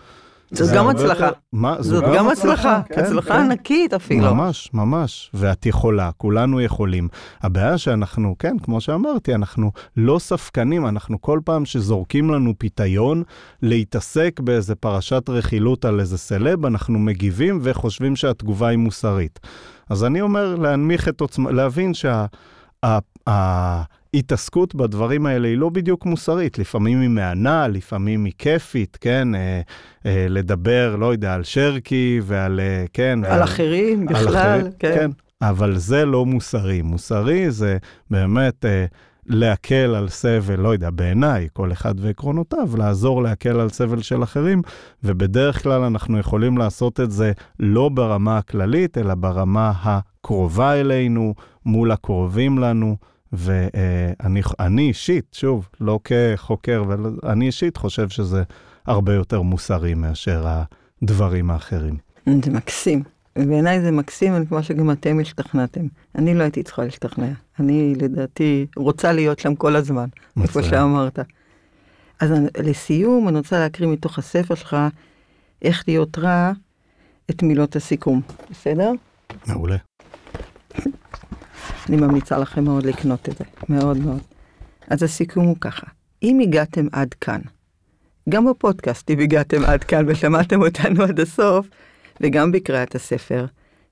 [0.51, 1.29] זאת גם הצלחה.
[1.53, 1.75] מה?
[1.81, 3.39] זאת גם הצלחה, כן, הצלחה כן.
[3.39, 4.35] ענקית אפילו.
[4.35, 5.31] ממש, ממש.
[5.33, 7.07] ואת יכולה, כולנו יכולים.
[7.41, 13.23] הבעיה שאנחנו, כן, כמו שאמרתי, אנחנו לא ספקנים, אנחנו כל פעם שזורקים לנו פיתיון
[13.61, 19.39] להתעסק באיזה פרשת רכילות על איזה סלב, אנחנו מגיבים וחושבים שהתגובה היא מוסרית.
[19.89, 22.25] אז אני אומר להנמיך את עוצמה, להבין שה...
[24.13, 29.35] התעסקות בדברים האלה היא לא בדיוק מוסרית, לפעמים היא מהנה, לפעמים היא כיפית, כן?
[29.35, 29.61] אה,
[30.05, 33.19] אה, לדבר, לא יודע, על שרקי ועל, אה, כן?
[33.25, 34.95] על ועל, אחרים על בכלל, אחרים, כן.
[34.95, 35.11] כן.
[35.41, 36.81] אבל זה לא מוסרי.
[36.81, 37.77] מוסרי זה
[38.09, 38.85] באמת אה,
[39.25, 44.61] להקל על סבל, לא יודע, בעיניי, כל אחד ועקרונותיו, לעזור להקל על סבל של אחרים,
[45.03, 51.33] ובדרך כלל אנחנו יכולים לעשות את זה לא ברמה הכללית, אלא ברמה הקרובה אלינו,
[51.65, 53.10] מול הקרובים לנו.
[53.33, 56.83] ואני אישית, שוב, לא כחוקר,
[57.23, 58.43] אני אישית חושב שזה
[58.85, 60.45] הרבה יותר מוסרי מאשר
[61.01, 61.97] הדברים האחרים.
[62.25, 63.03] זה מקסים.
[63.35, 65.87] בעיניי זה מקסים, כמו שגם אתם השתכנעתם.
[66.15, 67.31] אני לא הייתי צריכה להשתכנע.
[67.59, 70.09] אני, לדעתי, רוצה להיות שם כל הזמן,
[70.41, 71.19] איפה שאמרת.
[72.19, 74.77] אז לסיום, אני רוצה להקריא מתוך הספר שלך,
[75.61, 76.51] איך להיות רע,
[77.29, 78.21] את מילות הסיכום.
[78.51, 78.91] בסדר?
[79.47, 79.77] מעולה.
[81.89, 84.21] אני ממליצה לכם מאוד לקנות את זה, מאוד מאוד.
[84.87, 85.87] אז הסיכום הוא ככה,
[86.23, 87.41] אם הגעתם עד כאן,
[88.29, 91.67] גם בפודקאסט אם הגעתם עד כאן ושמעתם אותנו עד הסוף,
[92.21, 93.45] וגם בקריאת הספר,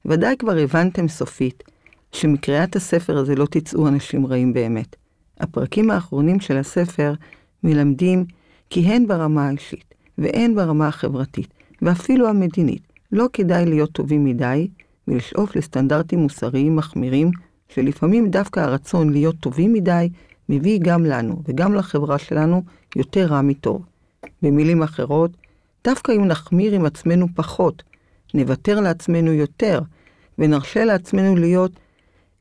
[0.05, 1.63] ודאי כבר הבנתם סופית
[2.11, 4.95] שמקריאת הספר הזה לא תצאו אנשים רעים באמת.
[5.39, 7.13] הפרקים האחרונים של הספר
[7.63, 8.25] מלמדים
[8.69, 12.81] כי הן ברמה האישית והן ברמה החברתית ואפילו המדינית
[13.11, 14.67] לא כדאי להיות טובים מדי
[15.07, 17.31] ולשאוף לסטנדרטים מוסריים מחמירים,
[17.69, 20.09] שלפעמים דווקא הרצון להיות טובים מדי
[20.49, 22.63] מביא גם לנו וגם לחברה שלנו
[22.95, 23.85] יותר רע מטוב.
[24.41, 25.31] במילים אחרות,
[25.83, 27.83] דווקא אם נחמיר עם עצמנו פחות,
[28.33, 29.81] נוותר לעצמנו יותר,
[30.39, 31.71] ונרשה לעצמנו להיות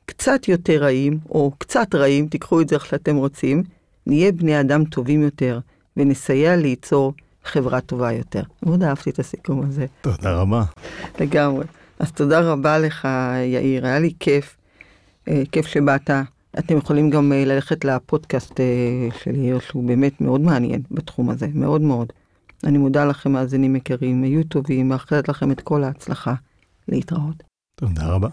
[0.07, 3.62] קצת יותר רעים, או קצת רעים, תיקחו את זה איך שאתם רוצים,
[4.07, 5.59] נהיה בני אדם טובים יותר,
[5.97, 7.12] ונסייע ליצור
[7.45, 8.43] חברה טובה יותר.
[8.62, 9.87] מאוד אהבתי את הסיכום הזה.
[10.01, 10.64] תודה רבה.
[11.20, 11.66] לגמרי.
[11.99, 13.09] אז תודה רבה לך,
[13.45, 14.57] יאיר, היה לי כיף.
[15.29, 16.11] אה, כיף שבאת.
[16.59, 21.47] אתם יכולים גם אה, ללכת לפודקאסט אה, של יאיר, שהוא באמת מאוד מעניין בתחום הזה,
[21.55, 22.12] מאוד מאוד.
[22.64, 26.35] אני מודה לכם, מאזינים יקרים, היו טובים, מאחלת לכם את כל ההצלחה.
[26.89, 27.43] להתראות.
[27.74, 28.29] תודה רבה.